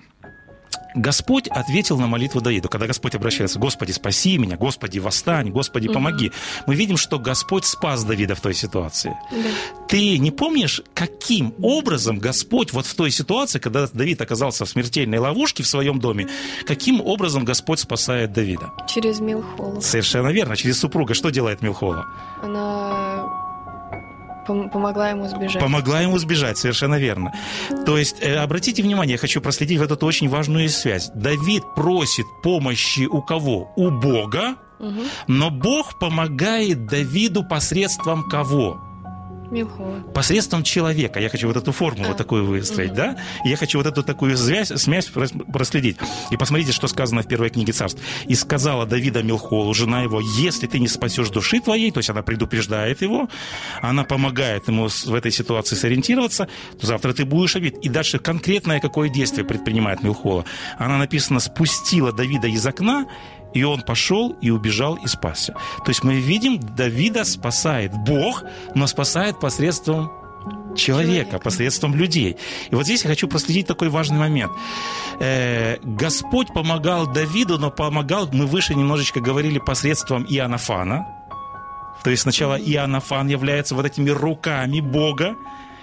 Господь 0.95 1.47
ответил 1.47 1.97
на 1.99 2.07
молитву 2.07 2.41
Давида. 2.41 2.67
Когда 2.67 2.87
Господь 2.87 3.15
обращается, 3.15 3.59
Господи, 3.59 3.91
спаси 3.91 4.37
меня, 4.37 4.57
Господи, 4.57 4.99
восстань, 4.99 5.49
Господи, 5.49 5.87
помоги. 5.87 6.27
Угу. 6.27 6.35
Мы 6.67 6.75
видим, 6.75 6.97
что 6.97 7.19
Господь 7.19 7.65
спас 7.65 8.03
Давида 8.03 8.35
в 8.35 8.41
той 8.41 8.53
ситуации. 8.53 9.15
Да. 9.31 9.87
Ты 9.87 10.17
не 10.17 10.31
помнишь, 10.31 10.81
каким 10.93 11.53
образом 11.61 12.19
Господь 12.19 12.73
вот 12.73 12.85
в 12.85 12.93
той 12.95 13.11
ситуации, 13.11 13.59
когда 13.59 13.87
Давид 13.87 14.21
оказался 14.21 14.65
в 14.65 14.69
смертельной 14.69 15.17
ловушке 15.17 15.63
в 15.63 15.67
своем 15.67 15.99
доме, 15.99 16.27
каким 16.65 17.01
образом 17.01 17.45
Господь 17.45 17.79
спасает 17.79 18.33
Давида? 18.33 18.71
Через 18.87 19.19
Милхолу. 19.19 19.81
Совершенно 19.81 20.29
верно, 20.29 20.55
через 20.55 20.79
супруга. 20.79 21.13
Что 21.13 21.29
делает 21.29 21.61
Милхола? 21.61 22.07
Она 22.41 23.10
Помогла 24.45 25.09
ему 25.09 25.27
сбежать. 25.27 25.61
Помогла 25.61 26.01
ему 26.01 26.17
сбежать, 26.17 26.57
совершенно 26.57 26.95
верно. 26.95 27.33
То 27.85 27.97
есть, 27.97 28.17
э, 28.21 28.35
обратите 28.35 28.83
внимание, 28.83 29.13
я 29.13 29.17
хочу 29.17 29.41
проследить 29.41 29.79
в 29.79 29.83
эту 29.83 30.05
очень 30.05 30.29
важную 30.29 30.69
связь. 30.69 31.11
Давид 31.13 31.63
просит 31.75 32.25
помощи 32.43 33.05
у 33.05 33.21
кого? 33.21 33.71
У 33.75 33.89
Бога, 33.89 34.55
угу. 34.79 35.01
но 35.27 35.49
Бог 35.49 35.99
помогает 35.99 36.85
Давиду 36.85 37.43
посредством 37.43 38.27
кого? 38.29 38.90
Милхола. 39.51 39.99
Посредством 40.13 40.63
человека. 40.63 41.19
Я 41.19 41.29
хочу 41.29 41.47
вот 41.47 41.57
эту 41.57 41.71
формулу 41.71 42.05
А. 42.05 42.07
вот 42.09 42.17
такую 42.17 42.45
выстроить, 42.45 42.93
да? 42.93 43.17
И 43.45 43.49
я 43.49 43.57
хочу 43.57 43.77
вот 43.77 43.85
эту 43.87 44.01
такую 44.03 44.37
связь, 44.37 44.69
смесь 44.69 45.09
прос- 45.13 45.51
проследить. 45.51 45.97
И 46.31 46.37
посмотрите, 46.37 46.71
что 46.71 46.87
сказано 46.87 47.21
в 47.21 47.27
первой 47.27 47.49
книге 47.49 47.73
царств. 47.73 48.01
«И 48.27 48.35
сказала 48.35 48.85
Давида 48.85 49.23
Милхолу, 49.23 49.73
жена 49.73 50.01
его, 50.01 50.21
если 50.21 50.67
ты 50.67 50.79
не 50.79 50.87
спасешь 50.87 51.29
души 51.29 51.59
твоей, 51.59 51.91
то 51.91 51.99
есть 51.99 52.09
она 52.09 52.21
предупреждает 52.21 53.01
его, 53.01 53.27
она 53.81 54.03
помогает 54.03 54.67
ему 54.67 54.87
в 54.87 55.13
этой 55.13 55.31
ситуации 55.31 55.75
сориентироваться, 55.75 56.47
то 56.79 56.87
завтра 56.87 57.13
ты 57.13 57.25
будешь 57.25 57.55
обид. 57.55 57.77
И 57.79 57.89
дальше 57.89 58.19
конкретное 58.19 58.79
какое 58.79 59.09
действие 59.09 59.45
предпринимает 59.45 60.03
Милхола. 60.03 60.45
Она 60.77 60.97
написано, 60.97 61.39
спустила 61.39 62.11
Давида 62.13 62.47
из 62.47 62.65
окна, 62.65 63.05
и 63.53 63.63
он 63.63 63.81
пошел 63.81 64.35
и 64.41 64.49
убежал 64.49 64.95
и 64.95 65.07
спасся. 65.07 65.53
То 65.83 65.89
есть 65.89 66.03
мы 66.03 66.15
видим, 66.15 66.59
Давида 66.59 67.23
спасает 67.23 67.91
Бог, 67.93 68.43
но 68.75 68.87
спасает 68.87 69.39
посредством 69.39 70.11
человека, 70.75 71.39
посредством 71.39 71.95
людей. 71.95 72.37
И 72.69 72.75
вот 72.75 72.85
здесь 72.85 73.03
я 73.03 73.09
хочу 73.09 73.27
проследить 73.27 73.67
такой 73.67 73.89
важный 73.89 74.17
момент. 74.17 74.51
Э, 75.19 75.77
Господь 75.83 76.47
помогал 76.53 77.07
Давиду, 77.11 77.57
но 77.59 77.69
помогал, 77.69 78.29
мы 78.31 78.45
выше 78.45 78.73
немножечко 78.73 79.19
говорили, 79.19 79.59
посредством 79.59 80.25
Иоаннафана. 80.27 81.05
То 82.03 82.09
есть 82.09 82.23
сначала 82.23 82.55
Иоаннафан 82.55 83.27
является 83.27 83.75
вот 83.75 83.85
этими 83.85 84.09
руками 84.09 84.79
Бога, 84.79 85.35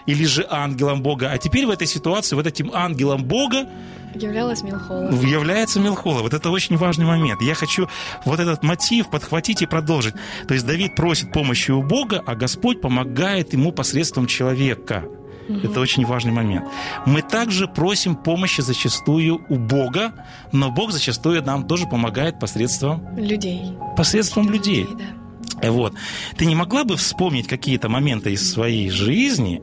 или 0.08 0.24
же 0.24 0.46
ангелом 0.48 1.02
Бога. 1.02 1.30
А 1.30 1.36
теперь 1.36 1.66
в 1.66 1.70
этой 1.70 1.86
ситуации 1.86 2.34
вот 2.34 2.46
этим 2.46 2.70
ангелом 2.72 3.24
Бога 3.24 3.68
Являлась 4.14 4.62
Милхола. 4.62 5.10
является 5.10 5.80
Милхола. 5.80 6.22
Вот 6.22 6.34
это 6.34 6.50
очень 6.50 6.76
важный 6.76 7.04
момент. 7.06 7.40
Я 7.42 7.54
хочу 7.54 7.88
вот 8.24 8.40
этот 8.40 8.62
мотив 8.62 9.10
подхватить 9.10 9.62
и 9.62 9.66
продолжить. 9.66 10.14
То 10.46 10.54
есть 10.54 10.66
Давид 10.66 10.94
просит 10.94 11.32
помощи 11.32 11.70
у 11.70 11.82
Бога, 11.82 12.22
а 12.26 12.34
Господь 12.34 12.80
помогает 12.80 13.52
ему 13.52 13.72
посредством 13.72 14.26
человека. 14.26 15.04
Это 15.48 15.80
очень 15.80 16.04
важный 16.04 16.30
момент. 16.32 16.66
Мы 17.06 17.22
также 17.22 17.68
просим 17.68 18.16
помощи 18.16 18.60
зачастую 18.60 19.40
у 19.48 19.56
Бога, 19.56 20.12
но 20.52 20.70
Бог 20.70 20.92
зачастую 20.92 21.42
нам 21.42 21.66
тоже 21.66 21.86
помогает 21.86 22.38
посредством, 22.38 23.16
Людей. 23.16 23.62
посредством 23.96 24.50
людей. 24.50 24.86
да. 24.98 25.70
Вот. 25.70 25.94
Ты 26.36 26.44
не 26.44 26.54
могла 26.54 26.84
бы 26.84 26.96
вспомнить 26.96 27.48
какие-то 27.48 27.88
моменты 27.88 28.32
из 28.32 28.52
своей 28.52 28.90
жизни, 28.90 29.62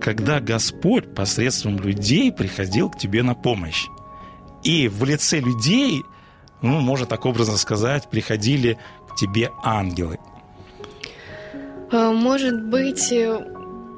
когда 0.00 0.40
Господь 0.40 1.14
посредством 1.14 1.78
людей 1.78 2.32
приходил 2.32 2.90
к 2.90 2.98
тебе 2.98 3.22
на 3.22 3.34
помощь? 3.34 3.86
И 4.62 4.88
в 4.88 5.04
лице 5.04 5.38
людей, 5.40 6.02
ну, 6.62 6.80
можно 6.80 7.06
так 7.06 7.24
образно 7.26 7.56
сказать, 7.56 8.08
приходили 8.10 8.78
к 9.08 9.16
тебе 9.16 9.50
ангелы. 9.62 10.18
А, 11.92 12.10
Может 12.10 12.64
быть, 12.64 13.12
э, 13.12 13.38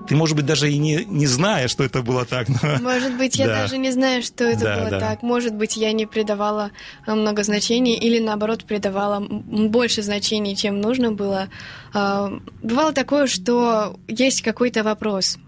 Ты, 0.06 0.14
может 0.14 0.36
быть, 0.36 0.44
даже 0.46 0.70
и 0.70 0.76
не, 0.78 1.04
не 1.06 1.26
зная, 1.26 1.68
что 1.68 1.84
это 1.84 2.02
было 2.02 2.24
так, 2.26 2.48
но... 2.48 2.78
может 2.82 3.16
быть, 3.16 3.36
я 3.36 3.46
Да. 3.46 3.62
даже 3.62 3.78
не 3.78 3.90
знаю, 3.92 4.22
что 4.22 4.44
это 4.44 4.64
Да, 4.64 4.76
было 4.78 4.90
да. 4.90 5.00
так. 5.00 5.22
Может 5.22 5.54
быть, 5.54 5.76
я 5.76 5.92
не 5.92 6.04
придавала 6.06 6.70
а, 7.06 7.14
много 7.14 7.42
значений 7.44 7.94
или 7.94 8.18
наоборот 8.18 8.64
придавала 8.64 9.20
больше 9.20 10.02
значений, 10.02 10.54
чем 10.54 10.80
нужно 10.80 11.12
было. 11.12 11.48
Бывало 11.94 12.92
такое, 12.92 13.26
что 13.26 13.98
есть 14.06 14.42
какой-то 14.42 14.82
вопрос 14.82 15.38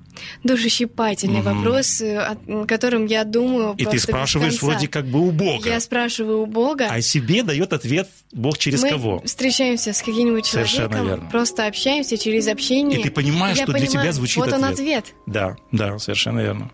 душещипательный 0.45 1.41
Мгм. 1.41 1.57
вопрос, 1.57 2.01
э, 2.01 2.19
о 2.49 2.67
котором 2.67 3.07
я 3.07 3.25
думаю 3.25 3.75
И 3.79 3.85
ты 3.85 3.99
спрашиваешь 3.99 4.61
вроде 4.63 4.89
как 4.89 5.07
бы 5.07 5.21
у 5.21 5.31
Бога. 5.31 5.69
Я 5.69 5.81
спрашиваю 5.81 6.43
у 6.43 6.47
Бога. 6.47 6.87
А 6.91 7.01
себе 7.01 7.43
дает 7.43 7.73
ответ 7.73 8.09
Бог 8.33 8.59
через 8.59 8.83
мы 8.83 8.91
кого? 8.91 9.23
встречаемся 9.25 9.93
с 9.93 10.01
каким-нибудь 10.01 10.47
Совершенно 10.47 10.89
человеком, 10.89 11.09
верно. 11.09 11.31
просто 11.31 11.67
общаемся 11.67 12.17
через 12.19 12.49
общение. 12.49 13.01
И 13.01 13.03
ты 13.03 13.11
понимаешь, 13.11 13.57
я 13.57 13.65
что 13.65 13.73
для 13.73 13.87
понимаю, 13.87 14.05
тебя 14.07 14.13
звучит 14.13 14.37
вот 14.39 14.53
он 14.53 14.65
ответ. 14.65 15.05
ответ. 15.05 15.15
Да, 15.27 15.57
да, 15.73 15.99
совершенно 15.99 16.41
верно. 16.41 16.71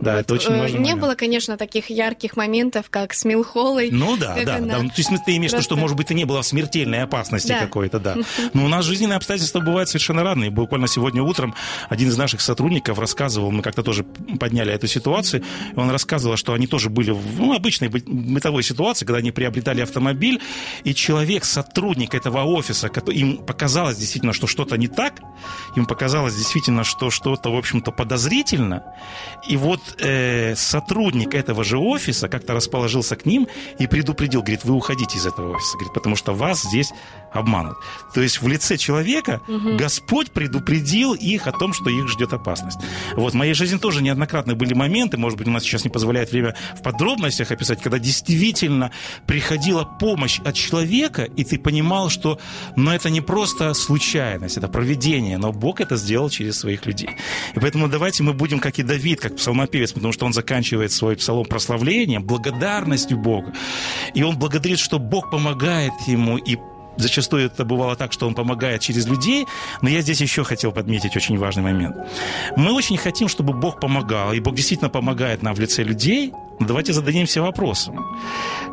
Да, 0.00 0.20
это 0.20 0.34
очень 0.34 0.52
Э, 0.52 0.58
важно. 0.60 0.78
Не 0.78 0.94
было, 0.94 1.14
конечно, 1.14 1.56
таких 1.56 1.90
ярких 1.90 2.36
моментов, 2.36 2.86
как 2.88 3.14
с 3.14 3.24
Милхолой. 3.24 3.90
Ну 3.90 4.16
да, 4.16 4.36
да, 4.44 4.56
она 4.56 4.78
да. 4.78 4.88
То 4.88 4.92
есть 4.96 5.10
ты 5.26 5.36
имеешь 5.36 5.50
в 5.50 5.54
виду, 5.54 5.62
что, 5.62 5.74
просто- 5.74 5.76
может 5.76 5.96
быть, 5.96 6.06
ты 6.06 6.14
не 6.14 6.24
было 6.24 6.42
в 6.42 6.46
смертельной 6.46 7.02
опасности 7.02 7.48
Да. 7.48 7.58
какой-то, 7.60 7.98
да. 7.98 8.16
Но 8.54 8.64
у 8.64 8.68
нас 8.68 8.84
жизненные 8.84 9.16
обстоятельства 9.16 9.60
бывают 9.60 9.88
совершенно 9.88 10.22
разные. 10.22 10.50
Буквально 10.50 10.86
сегодня 10.86 11.22
утром 11.22 11.54
один 11.88 12.08
из 12.08 12.16
наших 12.16 12.40
сотрудников 12.40 12.98
рассказывал, 12.98 13.50
мы 13.50 13.62
как-то 13.62 13.82
тоже 13.82 14.04
подняли 14.38 14.72
эту 14.72 14.86
ситуацию, 14.86 15.42
и 15.74 15.78
он 15.78 15.90
рассказывал, 15.90 16.36
что 16.36 16.52
они 16.52 16.66
тоже 16.66 16.90
были 16.90 17.10
в 17.10 17.38
ну, 17.40 17.52
обычной 17.54 17.88
бы- 17.88 18.02
бытовой 18.06 18.62
ситуации, 18.62 19.04
когда 19.04 19.18
они 19.18 19.32
приобретали 19.32 19.80
автомобиль, 19.80 20.40
и 20.84 20.94
человек, 20.94 21.44
сотрудник 21.44 22.14
этого 22.14 22.44
офиса, 22.44 22.88
им 23.08 23.38
показалось 23.38 23.96
действительно, 23.96 24.32
что 24.32 24.46
что-то 24.46 24.76
не 24.76 24.86
так, 24.88 25.14
им 25.76 25.86
показалось 25.86 26.34
действительно, 26.36 26.84
что 26.84 27.10
что-то, 27.10 27.50
в 27.52 27.56
общем-то, 27.56 27.90
подозрительно, 27.90 28.82
и 29.48 29.56
вот 29.56 29.80
э, 29.98 30.54
сотрудник 30.56 31.34
этого 31.34 31.64
же 31.64 31.78
офиса 31.78 32.28
как-то 32.28 32.54
расположился 32.54 33.16
к 33.16 33.26
ним 33.26 33.48
и 33.78 33.86
предупредил, 33.86 34.40
говорит, 34.40 34.64
вы 34.64 34.74
уходите 34.74 35.18
из 35.18 35.26
этого 35.26 35.54
офиса, 35.54 35.74
говорит, 35.74 35.94
потому 35.94 36.16
что 36.16 36.34
вас 36.34 36.62
здесь 36.62 36.92
обманут. 37.32 37.76
То 38.14 38.22
есть 38.22 38.40
в 38.42 38.48
лице 38.48 38.76
человека 38.76 39.40
Господь 39.48 40.30
предупредил 40.30 41.14
их 41.14 41.46
о 41.46 41.52
том, 41.52 41.72
что 41.72 41.90
их 41.90 42.08
ждет 42.08 42.32
опасность. 42.32 42.78
Вот 43.14 43.32
в 43.32 43.36
моей 43.36 43.54
жизни 43.54 43.78
тоже 43.78 44.02
неоднократно 44.02 44.54
были 44.54 44.74
моменты, 44.74 45.16
может 45.16 45.38
быть, 45.38 45.48
у 45.48 45.50
нас 45.50 45.62
сейчас 45.62 45.84
не 45.84 45.90
позволяет 45.90 46.30
время 46.32 46.54
в 46.78 46.82
подробностях 46.82 47.50
описать, 47.50 47.80
когда 47.82 47.98
действительно 47.98 48.90
приходила 49.26 49.84
помощь 49.84 50.40
от 50.40 50.54
человека, 50.54 51.24
и 51.24 51.44
ты 51.44 51.58
понимал, 51.58 52.08
что 52.08 52.38
ну, 52.76 52.90
это 52.90 53.10
не 53.10 53.20
просто 53.20 53.74
случайность, 53.74 54.56
это 54.56 54.68
проведение, 54.68 55.38
но 55.38 55.52
Бог 55.52 55.80
это 55.80 55.96
сделал 55.96 56.30
через 56.30 56.58
своих 56.58 56.86
людей. 56.86 57.10
И 57.54 57.60
поэтому 57.60 57.88
давайте 57.88 58.22
мы 58.22 58.32
будем, 58.32 58.58
как 58.58 58.78
и 58.78 58.82
Давид, 58.82 59.20
как 59.20 59.36
псалмопевец, 59.36 59.77
потому 59.92 60.12
что 60.12 60.26
он 60.26 60.32
заканчивает 60.32 60.92
свой 60.92 61.16
псалом 61.16 61.44
прославлением, 61.44 62.22
благодарностью 62.22 63.18
Богу. 63.18 63.52
И 64.14 64.22
он 64.22 64.38
благодарит, 64.38 64.78
что 64.78 64.98
Бог 64.98 65.30
помогает 65.30 65.92
ему, 66.06 66.38
и 66.38 66.56
Зачастую 66.98 67.46
это 67.46 67.64
бывало 67.64 67.94
так, 67.94 68.12
что 68.12 68.26
он 68.26 68.34
помогает 68.34 68.80
через 68.80 69.06
людей, 69.06 69.46
но 69.82 69.88
я 69.88 70.00
здесь 70.00 70.20
еще 70.20 70.42
хотел 70.42 70.72
подметить 70.72 71.16
очень 71.16 71.38
важный 71.38 71.62
момент. 71.62 71.96
Мы 72.56 72.72
очень 72.72 72.96
хотим, 72.96 73.28
чтобы 73.28 73.52
Бог 73.52 73.78
помогал, 73.78 74.32
и 74.32 74.40
Бог 74.40 74.56
действительно 74.56 74.90
помогает 74.90 75.42
нам 75.42 75.54
в 75.54 75.60
лице 75.60 75.84
людей. 75.84 76.32
Но 76.58 76.66
давайте 76.66 76.92
зададимся 76.92 77.40
вопросом. 77.40 78.04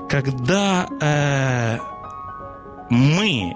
Когда 0.10 0.88
э, 1.02 1.78
мы 2.90 3.54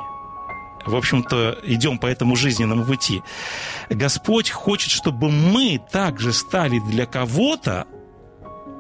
в 0.86 0.96
общем-то, 0.96 1.60
идем 1.64 1.98
по 1.98 2.08
этому 2.08 2.36
жизненному 2.36 2.84
пути. 2.86 3.22
Господь 3.90 4.50
хочет, 4.50 4.92
чтобы 4.92 5.30
мы 5.30 5.80
также 5.92 6.34
стали 6.34 6.80
для 6.80 7.06
кого-то 7.06 7.86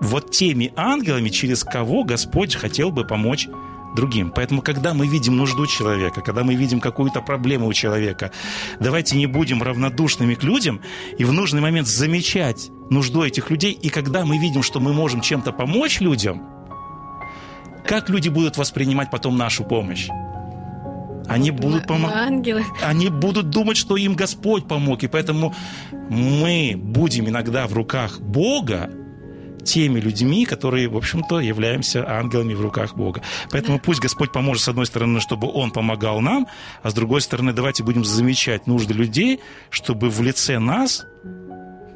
вот 0.02 0.32
теми 0.32 0.72
ангелами, 0.76 1.30
через 1.30 1.64
кого 1.64 2.04
Господь 2.04 2.56
хотел 2.56 2.92
бы 2.92 3.06
помочь 3.06 3.48
другим. 3.96 4.32
Поэтому, 4.32 4.62
когда 4.62 4.94
мы 4.94 5.08
видим 5.08 5.36
нужду 5.36 5.66
человека, 5.66 6.22
когда 6.22 6.44
мы 6.44 6.56
видим 6.56 6.80
какую-то 6.80 7.22
проблему 7.22 7.68
у 7.68 7.74
человека, 7.74 8.32
давайте 8.80 9.18
не 9.18 9.26
будем 9.26 9.62
равнодушными 9.62 10.36
к 10.36 10.44
людям 10.44 10.82
и 11.18 11.24
в 11.24 11.34
нужный 11.34 11.62
момент 11.62 11.88
замечать 11.88 12.70
нужду 12.90 13.24
этих 13.24 13.50
людей. 13.50 13.72
И 13.72 13.90
когда 13.90 14.26
мы 14.26 14.38
видим, 14.38 14.64
что 14.64 14.80
мы 14.80 14.94
можем 14.94 15.22
чем-то 15.22 15.52
помочь 15.52 16.00
людям, 16.00 16.48
как 17.86 18.10
люди 18.10 18.30
будут 18.30 18.58
воспринимать 18.58 19.10
потом 19.10 19.38
нашу 19.38 19.64
помощь? 19.64 20.08
Они 21.30 21.52
будут 21.52 21.88
помогать 21.88 22.18
ангелы. 22.18 22.66
они 22.84 23.10
будут 23.10 23.50
думать, 23.50 23.78
что 23.78 23.98
им 23.98 24.16
Господь 24.16 24.68
помог. 24.68 25.04
И 25.04 25.08
поэтому 25.08 25.54
мы 26.10 26.74
будем 26.76 27.30
иногда 27.30 27.68
в 27.68 27.74
руках 27.74 28.20
Бога 28.20 28.90
теми 29.64 30.00
людьми, 30.00 30.46
которые, 30.46 30.88
в 30.88 30.98
общем-то, 30.98 31.40
являемся 31.40 32.10
ангелами 32.10 32.54
в 32.54 32.62
руках 32.62 32.96
Бога. 32.96 33.22
Поэтому 33.52 33.80
пусть 33.80 34.00
Господь 34.00 34.32
поможет, 34.32 34.64
с 34.64 34.68
одной 34.68 34.86
стороны, 34.86 35.20
чтобы 35.20 35.52
Он 35.52 35.72
помогал 35.72 36.22
нам, 36.22 36.48
а 36.82 36.90
с 36.90 36.94
другой 36.94 37.22
стороны, 37.22 37.54
давайте 37.54 37.84
будем 37.84 38.04
замечать 38.04 38.68
нужды 38.68 38.94
людей, 38.94 39.40
чтобы 39.70 40.10
в 40.10 40.22
лице 40.22 40.60
нас 40.60 41.06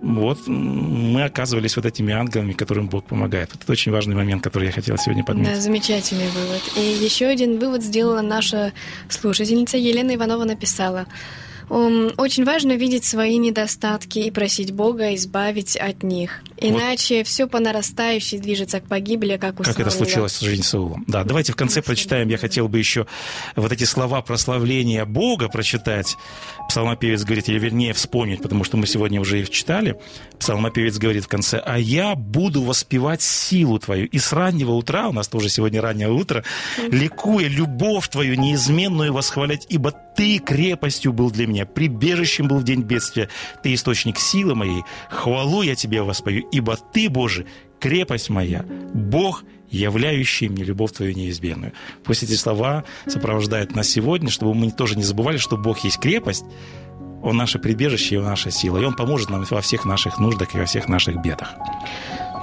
вот 0.04 0.48
мы 0.48 1.24
оказывались 1.24 1.78
вот 1.78 1.86
этими 1.86 2.13
ангелами, 2.13 2.52
которым 2.52 2.88
Бог 2.89 3.06
помогает. 3.06 3.50
Вот 3.54 3.63
это 3.63 3.72
очень 3.72 3.92
важный 3.92 4.16
момент, 4.16 4.44
который 4.44 4.66
я 4.66 4.72
хотел 4.72 4.98
сегодня 4.98 5.24
подметить. 5.24 5.54
Да, 5.54 5.60
замечательный 5.62 6.28
вывод. 6.28 6.62
И 6.76 7.04
еще 7.04 7.28
один 7.28 7.58
вывод 7.58 7.82
сделала 7.82 8.22
наша 8.22 8.74
слушательница 9.10 9.78
Елена 9.78 10.13
Иванова 10.16 10.44
написала. 10.44 11.06
«Ум, 11.74 12.12
Очень 12.18 12.46
важно 12.46 12.74
видеть 12.74 13.04
свои 13.04 13.38
недостатки 13.38 14.20
и 14.20 14.30
просить 14.30 14.72
Бога 14.72 15.16
избавить 15.16 15.76
от 15.76 16.04
них. 16.04 16.44
Иначе 16.58 17.24
все 17.24 17.48
по 17.48 17.60
нарастающей 17.60 18.38
движется 18.38 18.80
к 18.80 18.88
погибели, 18.88 19.38
как 19.38 19.60
у 19.60 19.64
Как 19.64 19.80
это 19.80 19.90
Саула». 19.90 20.06
случилось 20.06 20.34
с 20.34 20.42
жизнью 20.42 20.66
Саула. 20.66 21.00
Да, 21.08 21.24
давайте 21.24 21.52
в 21.52 21.56
конце 21.56 21.82
прочитаем. 21.82 22.30
Я 22.30 22.38
хотел 22.38 22.68
бы 22.68 22.78
еще 22.78 23.08
вот 23.56 23.72
эти 23.72 23.86
слова 23.86 24.22
прославления 24.22 25.04
Бога 25.06 25.50
прочитать. 25.50 26.16
Псалмопевец 26.70 27.24
говорит, 27.24 27.50
или 27.50 27.58
вернее 27.58 27.94
вспомнить, 27.94 28.44
потому 28.44 28.64
что 28.64 28.78
мы 28.78 28.86
сегодня 28.86 29.20
уже 29.20 29.42
их 29.42 29.50
читали. 29.50 30.00
Псалмопевец 30.38 31.00
говорит 31.00 31.26
в 31.26 31.28
конце, 31.28 31.58
«А 31.58 31.80
я 31.80 32.14
буду 32.14 32.62
воспевать 32.62 33.24
силу 33.24 33.80
Твою». 33.80 34.06
И 34.06 34.20
с 34.20 34.32
раннего 34.32 34.74
утра, 34.74 35.10
у 35.10 35.12
нас 35.12 35.28
тоже 35.28 35.50
сегодня 35.50 35.82
раннее 35.82 36.12
утро, 36.12 36.44
ликуя 36.92 37.48
любовь 37.48 38.08
Твою 38.10 38.36
неизменную 38.36 39.12
восхвалять, 39.12 39.66
ибо 39.70 39.92
Ты 40.15 40.39
крепостью 40.39 41.13
был 41.13 41.32
для 41.32 41.47
меня, 41.47 41.65
прибежищем 41.65 42.47
был 42.47 42.58
в 42.58 42.63
день 42.63 42.82
бедствия. 42.82 43.30
Ты 43.63 43.73
источник 43.73 44.19
силы 44.19 44.56
моей. 44.56 44.84
Хвалу 45.10 45.62
я 45.62 45.76
тебе 45.76 46.02
воспою, 46.02 46.43
ибо 46.52 46.78
Ты, 46.78 47.10
Боже, 47.10 47.45
крепость 47.80 48.30
моя, 48.30 48.65
Бог, 48.93 49.43
являющий 49.69 50.49
мне 50.49 50.63
любовь 50.63 50.91
Твою 50.91 51.13
неизбежную. 51.13 51.73
Пусть 52.04 52.23
эти 52.23 52.34
слова 52.34 52.84
сопровождают 53.08 53.76
нас 53.76 53.89
сегодня, 53.89 54.30
чтобы 54.30 54.54
мы 54.54 54.71
тоже 54.71 54.95
не 54.95 55.04
забывали, 55.04 55.38
что 55.38 55.58
Бог 55.58 55.80
есть 55.80 55.99
крепость, 55.99 56.45
Он 57.21 57.36
наше 57.36 57.60
прибежище 57.60 58.15
и 58.15 58.19
наша 58.19 58.52
сила. 58.52 58.78
И 58.78 58.86
Он 58.86 58.95
поможет 58.95 59.30
нам 59.30 59.45
во 59.49 59.62
всех 59.62 59.86
наших 59.86 60.19
нуждах 60.19 60.54
и 60.56 60.60
во 60.60 60.65
всех 60.65 60.88
наших 60.88 61.21
бедах. 61.21 61.56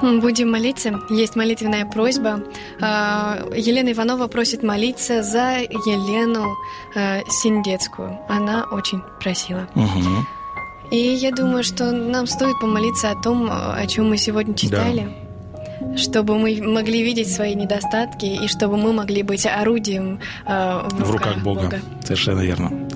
Будем 0.03 0.51
молиться. 0.51 1.01
Есть 1.11 1.37
молитвенная 1.37 1.85
просьба. 1.87 2.43
А, 2.81 3.39
Елена 3.55 3.93
Иванова 3.93 4.27
просит 4.27 4.63
молиться 4.63 5.23
за 5.23 5.59
Елену 5.59 6.57
э, 6.95 7.23
Синдецкую. 7.29 8.19
Она 8.29 8.67
очень 8.71 9.03
просила. 9.21 9.69
Угу. 9.75 10.27
И 10.91 10.97
я 10.97 11.31
думаю, 11.31 11.63
что 11.63 11.93
нам 11.93 12.27
стоит 12.27 12.59
помолиться 12.61 13.11
о 13.11 13.15
том, 13.15 13.49
о 13.51 13.87
чем 13.87 14.09
мы 14.09 14.17
сегодня 14.17 14.55
читали. 14.55 15.03
Да 15.03 15.19
чтобы 15.97 16.38
мы 16.38 16.61
могли 16.62 17.03
видеть 17.03 17.33
свои 17.33 17.55
недостатки 17.55 18.27
и 18.27 18.49
чтобы 18.49 18.77
мы 18.77 18.93
могли 18.93 19.23
быть 19.23 19.47
орудием 19.47 20.21
э, 20.47 20.88
в, 20.90 21.03
в 21.03 21.11
руках 21.11 21.38
Бога. 21.38 21.62
Бога. 21.62 21.81
Совершенно 22.03 22.40
верно. 22.40 22.88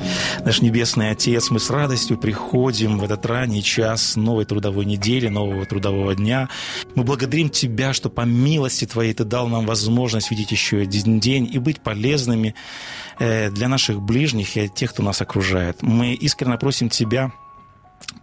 Наш 0.44 0.60
Небесный 0.62 1.10
Отец, 1.10 1.50
мы 1.50 1.60
с 1.60 1.70
радостью 1.70 2.18
приходим 2.18 2.98
в 2.98 3.04
этот 3.04 3.24
ранний 3.26 3.62
час 3.62 4.16
новой 4.16 4.44
трудовой 4.44 4.84
недели, 4.84 5.28
нового 5.28 5.64
трудового 5.66 6.14
дня. 6.14 6.48
Мы 6.94 7.04
благодарим 7.04 7.48
Тебя, 7.48 7.92
что 7.92 8.10
по 8.10 8.22
милости 8.22 8.84
Твоей 8.84 9.14
Ты 9.14 9.24
дал 9.24 9.48
нам 9.48 9.66
возможность 9.66 10.30
видеть 10.30 10.50
еще 10.50 10.78
один 10.78 11.20
день 11.20 11.48
и 11.52 11.58
быть 11.58 11.80
полезными 11.80 12.54
э, 13.18 13.50
для 13.50 13.68
наших 13.68 14.00
ближних 14.00 14.56
и 14.56 14.68
тех, 14.68 14.90
кто 14.92 15.02
нас 15.02 15.20
окружает. 15.20 15.82
Мы 15.82 16.14
искренне 16.14 16.58
просим 16.58 16.88
Тебя, 16.88 17.32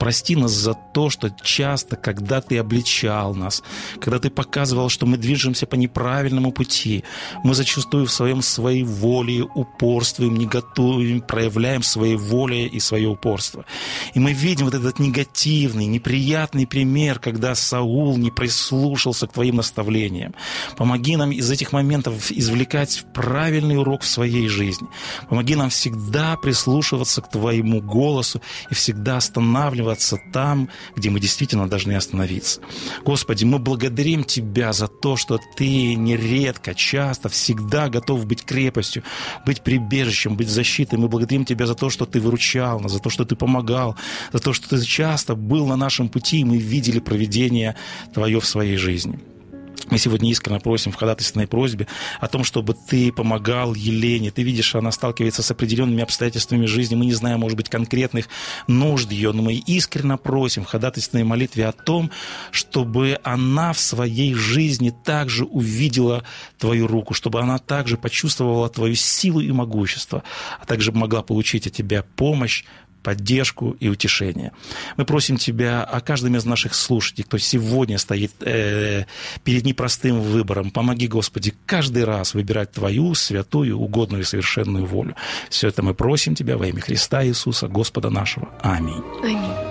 Прости 0.01 0.35
нас 0.35 0.49
за 0.49 0.73
то, 0.73 1.11
что 1.11 1.29
часто, 1.29 1.95
когда 1.95 2.41
ты 2.41 2.57
обличал 2.57 3.35
нас, 3.35 3.61
когда 3.99 4.17
ты 4.17 4.31
показывал, 4.31 4.89
что 4.89 5.05
мы 5.05 5.15
движемся 5.15 5.67
по 5.67 5.75
неправильному 5.75 6.51
пути, 6.51 7.03
мы 7.43 7.53
зачастую 7.53 8.07
в 8.07 8.11
своем 8.11 8.41
своей 8.41 8.81
воле 8.81 9.43
упорствуем, 9.43 10.37
не 10.37 10.47
готовим, 10.47 11.21
проявляем 11.21 11.83
своей 11.83 12.15
воле 12.15 12.65
и 12.65 12.79
свое 12.79 13.09
упорство. 13.09 13.63
И 14.15 14.19
мы 14.19 14.33
видим 14.33 14.65
вот 14.65 14.73
этот 14.73 14.97
негативный, 14.97 15.85
неприятный 15.85 16.65
пример, 16.65 17.19
когда 17.19 17.53
Саул 17.53 18.17
не 18.17 18.31
прислушался 18.31 19.27
к 19.27 19.33
твоим 19.33 19.57
наставлениям. 19.57 20.33
Помоги 20.77 21.15
нам 21.15 21.31
из 21.31 21.51
этих 21.51 21.73
моментов 21.73 22.31
извлекать 22.31 23.05
правильный 23.13 23.77
урок 23.77 24.01
в 24.01 24.07
своей 24.07 24.47
жизни. 24.47 24.87
Помоги 25.29 25.53
нам 25.53 25.69
всегда 25.69 26.37
прислушиваться 26.37 27.21
к 27.21 27.29
твоему 27.29 27.81
голосу 27.81 28.41
и 28.71 28.73
всегда 28.73 29.17
останавливаться 29.17 29.90
останавливаться 29.91 30.19
там, 30.31 30.69
где 30.95 31.09
мы 31.09 31.19
действительно 31.19 31.67
должны 31.67 31.93
остановиться. 31.93 32.61
Господи, 33.05 33.45
мы 33.45 33.59
благодарим 33.59 34.23
Тебя 34.23 34.73
за 34.73 34.87
то, 34.87 35.15
что 35.15 35.39
Ты 35.55 35.95
нередко, 35.95 36.73
часто, 36.73 37.29
всегда 37.29 37.89
готов 37.89 38.25
быть 38.25 38.43
крепостью, 38.43 39.03
быть 39.45 39.61
прибежищем, 39.61 40.35
быть 40.35 40.49
защитой. 40.49 40.97
Мы 40.97 41.07
благодарим 41.07 41.45
Тебя 41.45 41.65
за 41.65 41.75
то, 41.75 41.89
что 41.89 42.05
Ты 42.05 42.19
выручал 42.19 42.79
нас, 42.79 42.91
за 42.91 42.99
то, 42.99 43.09
что 43.09 43.25
Ты 43.25 43.35
помогал, 43.35 43.95
за 44.33 44.39
то, 44.39 44.53
что 44.53 44.69
Ты 44.69 44.85
часто 44.85 45.35
был 45.35 45.67
на 45.67 45.75
нашем 45.75 46.09
пути, 46.09 46.39
и 46.39 46.45
мы 46.45 46.57
видели 46.57 46.99
проведение 46.99 47.75
Твое 48.13 48.39
в 48.39 48.45
своей 48.45 48.77
жизни. 48.77 49.30
Мы 49.91 49.97
сегодня 49.97 50.31
искренне 50.31 50.61
просим 50.61 50.93
в 50.93 50.95
ходатайственной 50.95 51.47
просьбе 51.47 51.85
о 52.21 52.29
том, 52.29 52.45
чтобы 52.45 52.73
ты 52.73 53.11
помогал 53.11 53.75
Елене. 53.75 54.31
Ты 54.31 54.41
видишь, 54.41 54.73
она 54.73 54.89
сталкивается 54.89 55.43
с 55.43 55.51
определенными 55.51 56.01
обстоятельствами 56.01 56.65
жизни. 56.65 56.95
Мы 56.95 57.05
не 57.05 57.13
знаем, 57.13 57.41
может 57.41 57.57
быть, 57.57 57.67
конкретных 57.67 58.29
нужд 58.67 59.11
ее, 59.11 59.33
но 59.33 59.41
мы 59.41 59.55
искренне 59.55 60.15
просим 60.15 60.63
в 60.63 60.67
ходатайственной 60.67 61.25
молитве 61.25 61.67
о 61.67 61.73
том, 61.73 62.09
чтобы 62.51 63.19
она 63.23 63.73
в 63.73 63.79
своей 63.79 64.33
жизни 64.33 64.93
также 65.03 65.43
увидела 65.43 66.23
твою 66.57 66.87
руку, 66.87 67.13
чтобы 67.13 67.41
она 67.41 67.57
также 67.57 67.97
почувствовала 67.97 68.69
твою 68.69 68.95
силу 68.95 69.41
и 69.41 69.51
могущество, 69.51 70.23
а 70.61 70.65
также 70.65 70.93
могла 70.93 71.21
получить 71.21 71.67
от 71.67 71.73
тебя 71.73 72.05
помощь, 72.15 72.63
поддержку 73.01 73.75
и 73.79 73.89
утешение. 73.89 74.51
Мы 74.97 75.05
просим 75.05 75.37
Тебя 75.37 75.83
о 75.83 76.01
каждом 76.01 76.35
из 76.35 76.45
наших 76.45 76.73
слушателей, 76.73 77.23
кто 77.23 77.37
сегодня 77.37 77.97
стоит 77.97 78.31
э, 78.41 79.05
перед 79.43 79.65
непростым 79.65 80.21
выбором. 80.21 80.71
Помоги, 80.71 81.07
Господи, 81.07 81.53
каждый 81.65 82.03
раз 82.03 82.33
выбирать 82.33 82.71
Твою 82.71 83.13
святую, 83.15 83.77
угодную 83.77 84.23
и 84.23 84.25
совершенную 84.25 84.85
волю. 84.85 85.15
Все 85.49 85.67
это 85.67 85.83
мы 85.83 85.93
просим 85.93 86.35
Тебя 86.35 86.57
во 86.57 86.67
имя 86.67 86.81
Христа 86.81 87.25
Иисуса, 87.25 87.67
Господа 87.67 88.09
нашего. 88.09 88.49
Аминь. 88.61 89.03
Аминь. 89.23 89.70